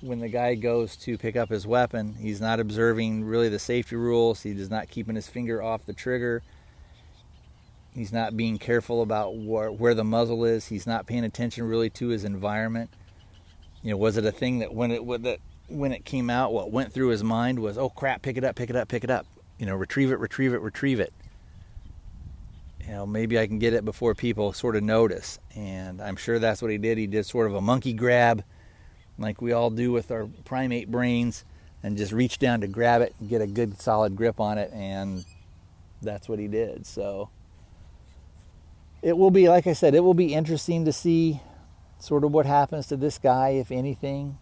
when 0.00 0.18
the 0.18 0.28
guy 0.28 0.56
goes 0.56 0.96
to 0.96 1.16
pick 1.16 1.36
up 1.36 1.50
his 1.50 1.68
weapon, 1.68 2.14
he's 2.14 2.40
not 2.40 2.58
observing 2.58 3.24
really 3.24 3.48
the 3.48 3.60
safety 3.60 3.94
rules. 3.94 4.42
He 4.42 4.50
is 4.50 4.68
not 4.68 4.88
keeping 4.88 5.14
his 5.14 5.28
finger 5.28 5.62
off 5.62 5.86
the 5.86 5.92
trigger. 5.92 6.42
He's 7.94 8.12
not 8.12 8.36
being 8.36 8.58
careful 8.58 9.00
about 9.00 9.36
where, 9.36 9.70
where 9.70 9.94
the 9.94 10.04
muzzle 10.04 10.44
is. 10.44 10.66
He's 10.66 10.86
not 10.86 11.06
paying 11.06 11.24
attention 11.24 11.68
really 11.68 11.90
to 11.90 12.08
his 12.08 12.24
environment. 12.24 12.90
You 13.84 13.92
know, 13.92 13.96
was 13.98 14.16
it 14.16 14.24
a 14.24 14.32
thing 14.32 14.58
that 14.58 14.74
when 14.74 14.90
it 14.90 15.22
that 15.22 15.38
when 15.68 15.92
it 15.92 16.04
came 16.04 16.28
out, 16.28 16.52
what 16.52 16.72
went 16.72 16.92
through 16.92 17.08
his 17.08 17.22
mind 17.22 17.60
was, 17.60 17.78
"Oh 17.78 17.88
crap, 17.88 18.22
pick 18.22 18.36
it 18.36 18.42
up, 18.42 18.56
pick 18.56 18.68
it 18.68 18.74
up, 18.74 18.88
pick 18.88 19.04
it 19.04 19.10
up." 19.10 19.26
You 19.58 19.66
know, 19.66 19.76
retrieve 19.76 20.10
it, 20.10 20.18
retrieve 20.18 20.52
it, 20.52 20.60
retrieve 20.60 20.98
it. 20.98 21.12
You 22.88 22.94
know, 22.94 23.06
maybe 23.06 23.38
I 23.38 23.46
can 23.46 23.58
get 23.58 23.74
it 23.74 23.84
before 23.84 24.14
people 24.14 24.54
sort 24.54 24.74
of 24.74 24.82
notice. 24.82 25.38
And 25.54 26.00
I'm 26.00 26.16
sure 26.16 26.38
that's 26.38 26.62
what 26.62 26.70
he 26.70 26.78
did. 26.78 26.96
He 26.96 27.06
did 27.06 27.26
sort 27.26 27.46
of 27.46 27.54
a 27.54 27.60
monkey 27.60 27.92
grab, 27.92 28.42
like 29.18 29.42
we 29.42 29.52
all 29.52 29.68
do 29.68 29.92
with 29.92 30.10
our 30.10 30.26
primate 30.46 30.90
brains, 30.90 31.44
and 31.82 31.98
just 31.98 32.12
reach 32.12 32.38
down 32.38 32.62
to 32.62 32.66
grab 32.66 33.02
it 33.02 33.14
and 33.20 33.28
get 33.28 33.42
a 33.42 33.46
good 33.46 33.78
solid 33.78 34.16
grip 34.16 34.40
on 34.40 34.56
it. 34.56 34.72
And 34.72 35.26
that's 36.00 36.30
what 36.30 36.38
he 36.38 36.48
did. 36.48 36.86
So 36.86 37.28
it 39.02 39.18
will 39.18 39.30
be, 39.30 39.50
like 39.50 39.66
I 39.66 39.74
said, 39.74 39.94
it 39.94 40.00
will 40.00 40.14
be 40.14 40.32
interesting 40.32 40.86
to 40.86 40.92
see 40.92 41.42
sort 41.98 42.24
of 42.24 42.32
what 42.32 42.46
happens 42.46 42.86
to 42.86 42.96
this 42.96 43.18
guy, 43.18 43.50
if 43.50 43.70
anything. 43.70 44.38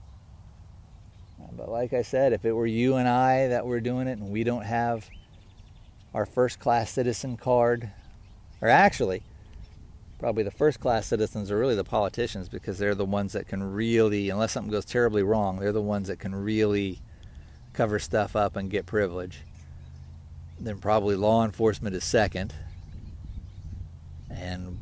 But 1.57 1.69
like 1.69 1.93
I 1.93 2.03
said, 2.03 2.33
if 2.33 2.45
it 2.45 2.53
were 2.53 2.67
you 2.67 2.95
and 2.95 3.09
I 3.09 3.49
that 3.49 3.67
were 3.67 3.81
doing 3.81 4.07
it 4.07 4.19
and 4.19 4.31
we 4.31 4.45
don't 4.45 4.65
have 4.65 5.09
our 6.15 6.27
first 6.27 6.61
class 6.61 6.91
citizen 6.91 7.37
card, 7.37 7.91
or 8.61 8.69
actually, 8.69 9.23
probably 10.19 10.43
the 10.43 10.51
first 10.51 10.81
class 10.81 11.07
citizens 11.07 11.51
are 11.51 11.59
really 11.59 11.75
the 11.75 11.85
politicians 11.85 12.49
because 12.49 12.79
they're 12.79 12.95
the 12.95 13.05
ones 13.05 13.33
that 13.33 13.49
can 13.49 13.63
really, 13.63 14.31
unless 14.31 14.53
something 14.53 14.71
goes 14.71 14.85
terribly 14.85 15.23
wrong, 15.23 15.59
they're 15.59 15.73
the 15.73 15.83
ones 15.83 16.09
that 16.09 16.19
can 16.19 16.35
really 16.35 17.01
cover 17.73 17.99
stuff 17.99 18.35
up 18.35 18.57
and 18.57 18.71
get 18.71 18.87
privilege. 18.87 19.43
Then 20.59 20.79
probably 20.79 21.17
law 21.17 21.45
enforcement 21.45 21.95
is 21.95 22.05
second. 22.05 22.55
And 24.31 24.79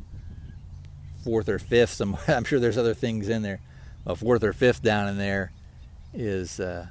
fourth 1.23 1.49
or 1.49 1.59
fifth, 1.59 1.93
some, 1.93 2.17
I'm 2.27 2.45
sure 2.45 2.59
there's 2.59 2.77
other 2.77 2.93
things 2.93 3.27
in 3.27 3.41
there. 3.41 3.59
But 4.05 4.17
fourth 4.17 4.43
or 4.43 4.53
fifth 4.53 4.81
down 4.81 5.09
in 5.09 5.17
there 5.17 5.51
is 6.13 6.59
uh, 6.59 6.87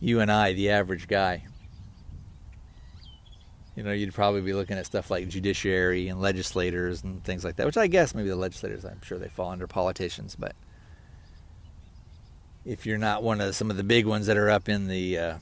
you 0.00 0.20
and 0.20 0.32
I, 0.32 0.54
the 0.54 0.70
average 0.70 1.08
guy. 1.08 1.44
You 3.76 3.82
know, 3.82 3.92
you'd 3.92 4.14
probably 4.14 4.40
be 4.40 4.54
looking 4.54 4.78
at 4.78 4.86
stuff 4.86 5.10
like 5.10 5.28
judiciary 5.28 6.08
and 6.08 6.18
legislators 6.18 7.04
and 7.04 7.22
things 7.22 7.44
like 7.44 7.56
that, 7.56 7.66
which 7.66 7.76
I 7.76 7.86
guess 7.86 8.14
maybe 8.14 8.30
the 8.30 8.36
legislators, 8.36 8.86
I'm 8.86 9.02
sure 9.02 9.18
they 9.18 9.28
fall 9.28 9.50
under 9.50 9.66
politicians, 9.66 10.34
but 10.34 10.56
if 12.64 12.86
you're 12.86 12.98
not 12.98 13.22
one 13.22 13.40
of 13.40 13.54
some 13.54 13.70
of 13.70 13.76
the 13.76 13.84
big 13.84 14.06
ones 14.06 14.26
that 14.26 14.38
are 14.38 14.50
up 14.50 14.68
in 14.68 14.88
the 14.88 15.18
uh, 15.18 15.34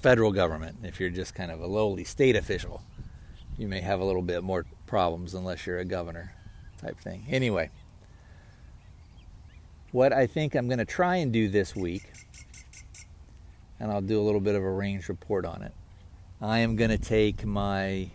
federal 0.00 0.32
government, 0.32 0.78
if 0.82 0.98
you're 0.98 1.10
just 1.10 1.34
kind 1.34 1.50
of 1.50 1.60
a 1.60 1.66
lowly 1.66 2.02
state 2.02 2.34
official, 2.34 2.82
you 3.58 3.68
may 3.68 3.82
have 3.82 4.00
a 4.00 4.04
little 4.04 4.22
bit 4.22 4.42
more 4.42 4.64
problems 4.86 5.34
unless 5.34 5.66
you're 5.66 5.78
a 5.78 5.84
governor 5.84 6.32
type 6.78 6.98
thing. 6.98 7.26
Anyway, 7.28 7.70
what 9.92 10.14
I 10.14 10.26
think 10.26 10.54
I'm 10.54 10.66
going 10.66 10.78
to 10.78 10.86
try 10.86 11.16
and 11.16 11.30
do 11.30 11.48
this 11.48 11.76
week, 11.76 12.10
and 13.78 13.92
I'll 13.92 14.00
do 14.00 14.18
a 14.18 14.24
little 14.24 14.40
bit 14.40 14.54
of 14.54 14.62
a 14.62 14.70
range 14.70 15.08
report 15.10 15.44
on 15.44 15.62
it. 15.62 15.72
I 16.42 16.58
am 16.58 16.74
going 16.74 16.90
to 16.90 16.98
take 16.98 17.44
my. 17.46 18.10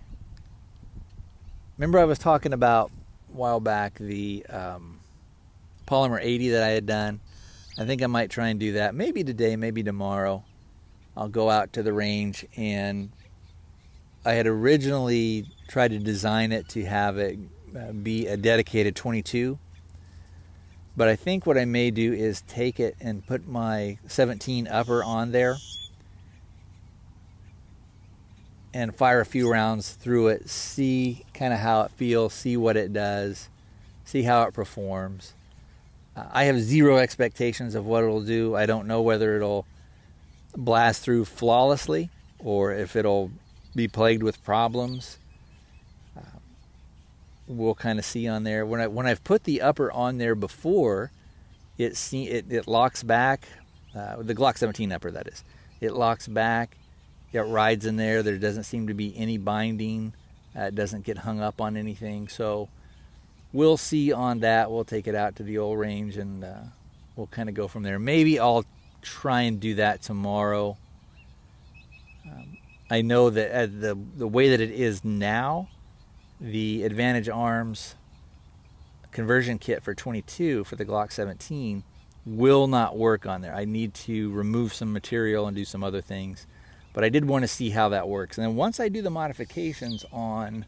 Remember, 1.77 1.97
I 1.97 2.03
was 2.03 2.19
talking 2.19 2.51
about 2.51 2.91
a 3.33 3.37
while 3.37 3.61
back 3.61 3.95
the 3.95 4.45
um, 4.49 4.99
polymer 5.87 6.19
80 6.21 6.49
that 6.49 6.63
I 6.63 6.69
had 6.69 6.85
done. 6.85 7.21
I 7.79 7.85
think 7.85 8.03
I 8.03 8.07
might 8.07 8.29
try 8.29 8.49
and 8.49 8.59
do 8.59 8.73
that. 8.73 8.93
Maybe 8.93 9.23
today, 9.23 9.55
maybe 9.55 9.81
tomorrow. 9.81 10.43
I'll 11.15 11.29
go 11.29 11.49
out 11.49 11.73
to 11.73 11.83
the 11.83 11.93
range 11.93 12.45
and 12.57 13.11
I 14.25 14.33
had 14.33 14.45
originally 14.45 15.47
tried 15.69 15.91
to 15.91 15.99
design 15.99 16.51
it 16.51 16.67
to 16.69 16.85
have 16.85 17.17
it 17.17 17.39
uh, 17.75 17.91
be 17.91 18.27
a 18.27 18.37
dedicated 18.37 18.95
22 18.95 19.57
but 20.95 21.07
I 21.07 21.15
think 21.15 21.45
what 21.45 21.57
I 21.57 21.65
may 21.65 21.91
do 21.91 22.13
is 22.13 22.41
take 22.41 22.79
it 22.79 22.95
and 22.99 23.25
put 23.25 23.47
my 23.47 23.97
17 24.07 24.67
upper 24.67 25.03
on 25.03 25.31
there 25.31 25.57
and 28.77 28.95
fire 28.95 29.21
a 29.21 29.25
few 29.25 29.49
rounds 29.49 29.91
through 29.91 30.27
it, 30.27 30.49
see 30.49 31.25
kind 31.33 31.53
of 31.53 31.59
how 31.59 31.81
it 31.81 31.91
feels, 31.91 32.33
see 32.33 32.55
what 32.55 32.77
it 32.77 32.93
does, 32.93 33.49
see 34.05 34.23
how 34.23 34.43
it 34.43 34.53
performs. 34.53 35.33
Uh, 36.15 36.25
I 36.31 36.45
have 36.45 36.59
zero 36.59 36.97
expectations 36.97 37.75
of 37.75 37.85
what 37.85 38.03
it'll 38.03 38.21
do. 38.21 38.55
I 38.55 38.65
don't 38.65 38.87
know 38.87 39.01
whether 39.01 39.35
it'll 39.35 39.65
blast 40.55 41.03
through 41.03 41.25
flawlessly 41.25 42.09
or 42.39 42.73
if 42.73 42.95
it'll 42.95 43.31
be 43.75 43.87
plagued 43.87 44.23
with 44.23 44.43
problems 44.43 45.17
we'll 47.47 47.75
kind 47.75 47.97
of 47.97 48.05
see 48.05 48.27
on 48.27 48.43
there 48.43 48.65
when 48.65 48.81
I 48.81 48.87
when 48.87 49.07
I've 49.07 49.23
put 49.23 49.45
the 49.45 49.61
upper 49.61 49.91
on 49.91 50.17
there 50.17 50.35
before, 50.35 51.11
it 51.77 51.95
see 51.95 52.27
it, 52.27 52.51
it 52.51 52.67
locks 52.67 53.03
back, 53.03 53.47
uh, 53.95 54.17
the 54.21 54.35
Glock 54.35 54.57
17 54.57 54.91
upper 54.91 55.11
that 55.11 55.27
is, 55.27 55.43
it 55.79 55.93
locks 55.93 56.27
back, 56.27 56.77
it 57.33 57.41
rides 57.41 57.85
in 57.85 57.97
there. 57.97 58.23
There 58.23 58.37
doesn't 58.37 58.63
seem 58.63 58.87
to 58.87 58.93
be 58.93 59.15
any 59.17 59.37
binding. 59.37 60.13
Uh, 60.55 60.63
it 60.63 60.75
doesn't 60.75 61.03
get 61.03 61.19
hung 61.19 61.39
up 61.39 61.61
on 61.61 61.77
anything. 61.77 62.27
So 62.27 62.69
we'll 63.53 63.77
see 63.77 64.11
on 64.11 64.39
that. 64.39 64.71
We'll 64.71 64.85
take 64.85 65.07
it 65.07 65.15
out 65.15 65.35
to 65.37 65.43
the 65.43 65.57
old 65.57 65.79
range 65.79 66.17
and 66.17 66.43
uh, 66.43 66.61
we'll 67.15 67.27
kind 67.27 67.49
of 67.49 67.55
go 67.55 67.67
from 67.67 67.83
there. 67.83 67.99
Maybe 67.99 68.39
I'll 68.39 68.65
try 69.01 69.41
and 69.41 69.59
do 69.59 69.75
that 69.75 70.01
tomorrow. 70.01 70.77
Um, 72.25 72.57
I 72.89 73.01
know 73.01 73.29
that 73.29 73.51
uh, 73.51 73.65
the 73.65 73.97
the 74.17 74.27
way 74.27 74.49
that 74.49 74.61
it 74.61 74.71
is 74.71 75.03
now 75.03 75.69
the 76.39 76.83
Advantage 76.83 77.29
Arms 77.29 77.95
conversion 79.11 79.57
kit 79.57 79.81
for 79.81 79.95
22 79.95 80.63
for 80.63 80.75
the 80.75 80.85
Glock 80.85 81.11
17 81.11 81.83
will 82.25 82.67
not 82.67 82.97
work 82.97 83.25
on 83.25 83.41
there. 83.41 83.55
I 83.55 83.65
need 83.65 83.93
to 83.95 84.31
remove 84.31 84.73
some 84.73 84.93
material 84.93 85.47
and 85.47 85.55
do 85.55 85.65
some 85.65 85.83
other 85.83 86.01
things. 86.01 86.45
But 86.97 87.03
I 87.03 87.09
did 87.09 87.25
want 87.25 87.43
to 87.43 87.47
see 87.47 87.69
how 87.69 87.89
that 87.89 88.07
works. 88.07 88.39
And 88.39 88.47
then 88.47 88.55
once 88.55 88.79
I 88.79 88.89
do 88.89 89.03
the 89.03 89.11
modifications 89.11 90.03
on 90.11 90.65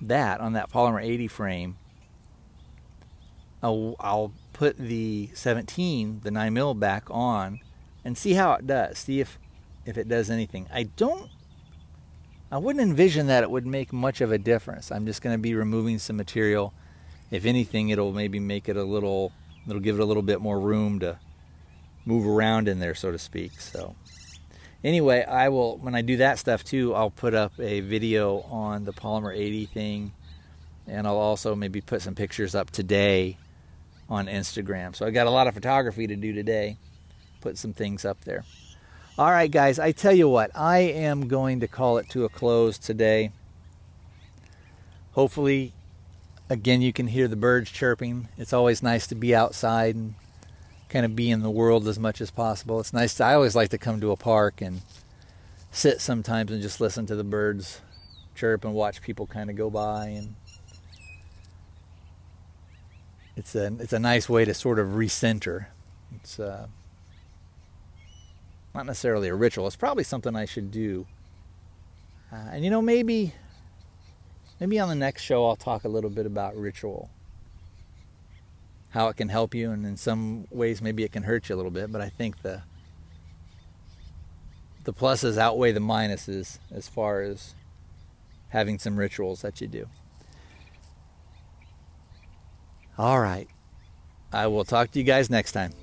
that, 0.00 0.40
on 0.40 0.54
that 0.54 0.72
Polymer 0.72 1.04
80 1.04 1.28
frame, 1.28 1.76
I'll, 3.62 3.96
I'll 4.00 4.32
put 4.54 4.78
the 4.78 5.28
17, 5.34 6.20
the 6.24 6.30
9 6.30 6.54
mil 6.54 6.72
back 6.72 7.10
on 7.10 7.60
and 8.02 8.16
see 8.16 8.32
how 8.32 8.54
it 8.54 8.66
does. 8.66 8.96
See 8.96 9.20
if, 9.20 9.38
if 9.84 9.98
it 9.98 10.08
does 10.08 10.30
anything. 10.30 10.68
I 10.72 10.84
don't 10.84 11.28
I 12.50 12.56
wouldn't 12.56 12.82
envision 12.82 13.26
that 13.26 13.42
it 13.42 13.50
would 13.50 13.66
make 13.66 13.92
much 13.92 14.22
of 14.22 14.32
a 14.32 14.38
difference. 14.38 14.90
I'm 14.90 15.04
just 15.04 15.20
going 15.20 15.34
to 15.34 15.38
be 15.38 15.54
removing 15.54 15.98
some 15.98 16.16
material. 16.16 16.72
If 17.30 17.44
anything, 17.44 17.90
it'll 17.90 18.14
maybe 18.14 18.40
make 18.40 18.70
it 18.70 18.78
a 18.78 18.84
little, 18.84 19.32
it'll 19.68 19.80
give 19.80 19.98
it 19.98 20.02
a 20.02 20.06
little 20.06 20.22
bit 20.22 20.40
more 20.40 20.58
room 20.58 20.98
to 21.00 21.18
move 22.06 22.26
around 22.26 22.68
in 22.68 22.78
there, 22.78 22.94
so 22.94 23.12
to 23.12 23.18
speak. 23.18 23.60
So, 23.60 23.96
anyway, 24.84 25.24
I 25.24 25.48
will, 25.48 25.78
when 25.78 25.94
I 25.94 26.02
do 26.02 26.18
that 26.18 26.38
stuff 26.38 26.64
too, 26.64 26.94
I'll 26.94 27.10
put 27.10 27.34
up 27.34 27.52
a 27.58 27.80
video 27.80 28.40
on 28.42 28.84
the 28.84 28.92
Polymer 28.92 29.36
80 29.36 29.66
thing. 29.66 30.12
And 30.86 31.06
I'll 31.06 31.16
also 31.16 31.54
maybe 31.54 31.80
put 31.80 32.02
some 32.02 32.14
pictures 32.14 32.54
up 32.54 32.70
today 32.70 33.38
on 34.08 34.26
Instagram. 34.26 34.94
So 34.94 35.04
I 35.04 35.10
got 35.10 35.26
a 35.26 35.30
lot 35.30 35.48
of 35.48 35.54
photography 35.54 36.06
to 36.06 36.16
do 36.16 36.32
today. 36.32 36.78
Put 37.40 37.58
some 37.58 37.72
things 37.72 38.04
up 38.04 38.20
there. 38.22 38.44
All 39.18 39.30
right, 39.30 39.50
guys, 39.50 39.78
I 39.78 39.92
tell 39.92 40.12
you 40.12 40.28
what, 40.28 40.50
I 40.54 40.78
am 40.78 41.26
going 41.26 41.60
to 41.60 41.68
call 41.68 41.96
it 41.96 42.08
to 42.10 42.26
a 42.26 42.28
close 42.28 42.76
today. 42.76 43.32
Hopefully, 45.12 45.72
again, 46.50 46.82
you 46.82 46.92
can 46.92 47.06
hear 47.06 47.26
the 47.26 47.34
birds 47.34 47.70
chirping. 47.70 48.28
It's 48.36 48.52
always 48.52 48.82
nice 48.82 49.06
to 49.06 49.14
be 49.14 49.34
outside 49.34 49.94
and 49.94 50.14
kind 50.88 51.04
of 51.04 51.16
be 51.16 51.30
in 51.30 51.42
the 51.42 51.50
world 51.50 51.88
as 51.88 51.98
much 51.98 52.20
as 52.20 52.30
possible. 52.30 52.80
It's 52.80 52.92
nice. 52.92 53.14
To, 53.14 53.24
I 53.24 53.34
always 53.34 53.56
like 53.56 53.70
to 53.70 53.78
come 53.78 54.00
to 54.00 54.12
a 54.12 54.16
park 54.16 54.60
and 54.60 54.82
sit 55.70 56.00
sometimes 56.00 56.50
and 56.50 56.62
just 56.62 56.80
listen 56.80 57.06
to 57.06 57.16
the 57.16 57.24
birds 57.24 57.80
chirp 58.34 58.64
and 58.64 58.74
watch 58.74 59.00
people 59.00 59.26
kind 59.26 59.48
of 59.48 59.56
go 59.56 59.70
by 59.70 60.08
and 60.08 60.34
it's 63.36 63.54
a 63.54 63.72
it's 63.78 63.92
a 63.92 63.98
nice 63.98 64.28
way 64.28 64.44
to 64.44 64.54
sort 64.54 64.78
of 64.78 64.88
recenter. 64.88 65.66
It's 66.14 66.40
uh, 66.40 66.66
not 68.74 68.86
necessarily 68.86 69.28
a 69.28 69.34
ritual. 69.34 69.66
It's 69.66 69.76
probably 69.76 70.04
something 70.04 70.34
I 70.34 70.46
should 70.46 70.70
do. 70.70 71.06
Uh, 72.32 72.48
and 72.52 72.64
you 72.64 72.70
know, 72.70 72.80
maybe 72.80 73.34
maybe 74.58 74.80
on 74.80 74.88
the 74.88 74.94
next 74.94 75.22
show 75.22 75.46
I'll 75.46 75.56
talk 75.56 75.84
a 75.84 75.88
little 75.88 76.10
bit 76.10 76.24
about 76.24 76.56
ritual. 76.56 77.10
How 78.96 79.08
it 79.08 79.18
can 79.18 79.28
help 79.28 79.54
you 79.54 79.72
and 79.72 79.84
in 79.84 79.98
some 79.98 80.46
ways 80.50 80.80
maybe 80.80 81.04
it 81.04 81.12
can 81.12 81.24
hurt 81.24 81.50
you 81.50 81.54
a 81.54 81.58
little 81.58 81.70
bit, 81.70 81.92
but 81.92 82.00
I 82.00 82.08
think 82.08 82.40
the 82.40 82.62
the 84.84 84.94
pluses 84.94 85.36
outweigh 85.36 85.72
the 85.72 85.80
minuses 85.80 86.58
as 86.72 86.88
far 86.88 87.20
as 87.20 87.54
having 88.48 88.78
some 88.78 88.96
rituals 88.96 89.42
that 89.42 89.60
you 89.60 89.66
do. 89.66 89.86
All 92.96 93.20
right. 93.20 93.48
I 94.32 94.46
will 94.46 94.64
talk 94.64 94.92
to 94.92 94.98
you 94.98 95.04
guys 95.04 95.28
next 95.28 95.52
time. 95.52 95.74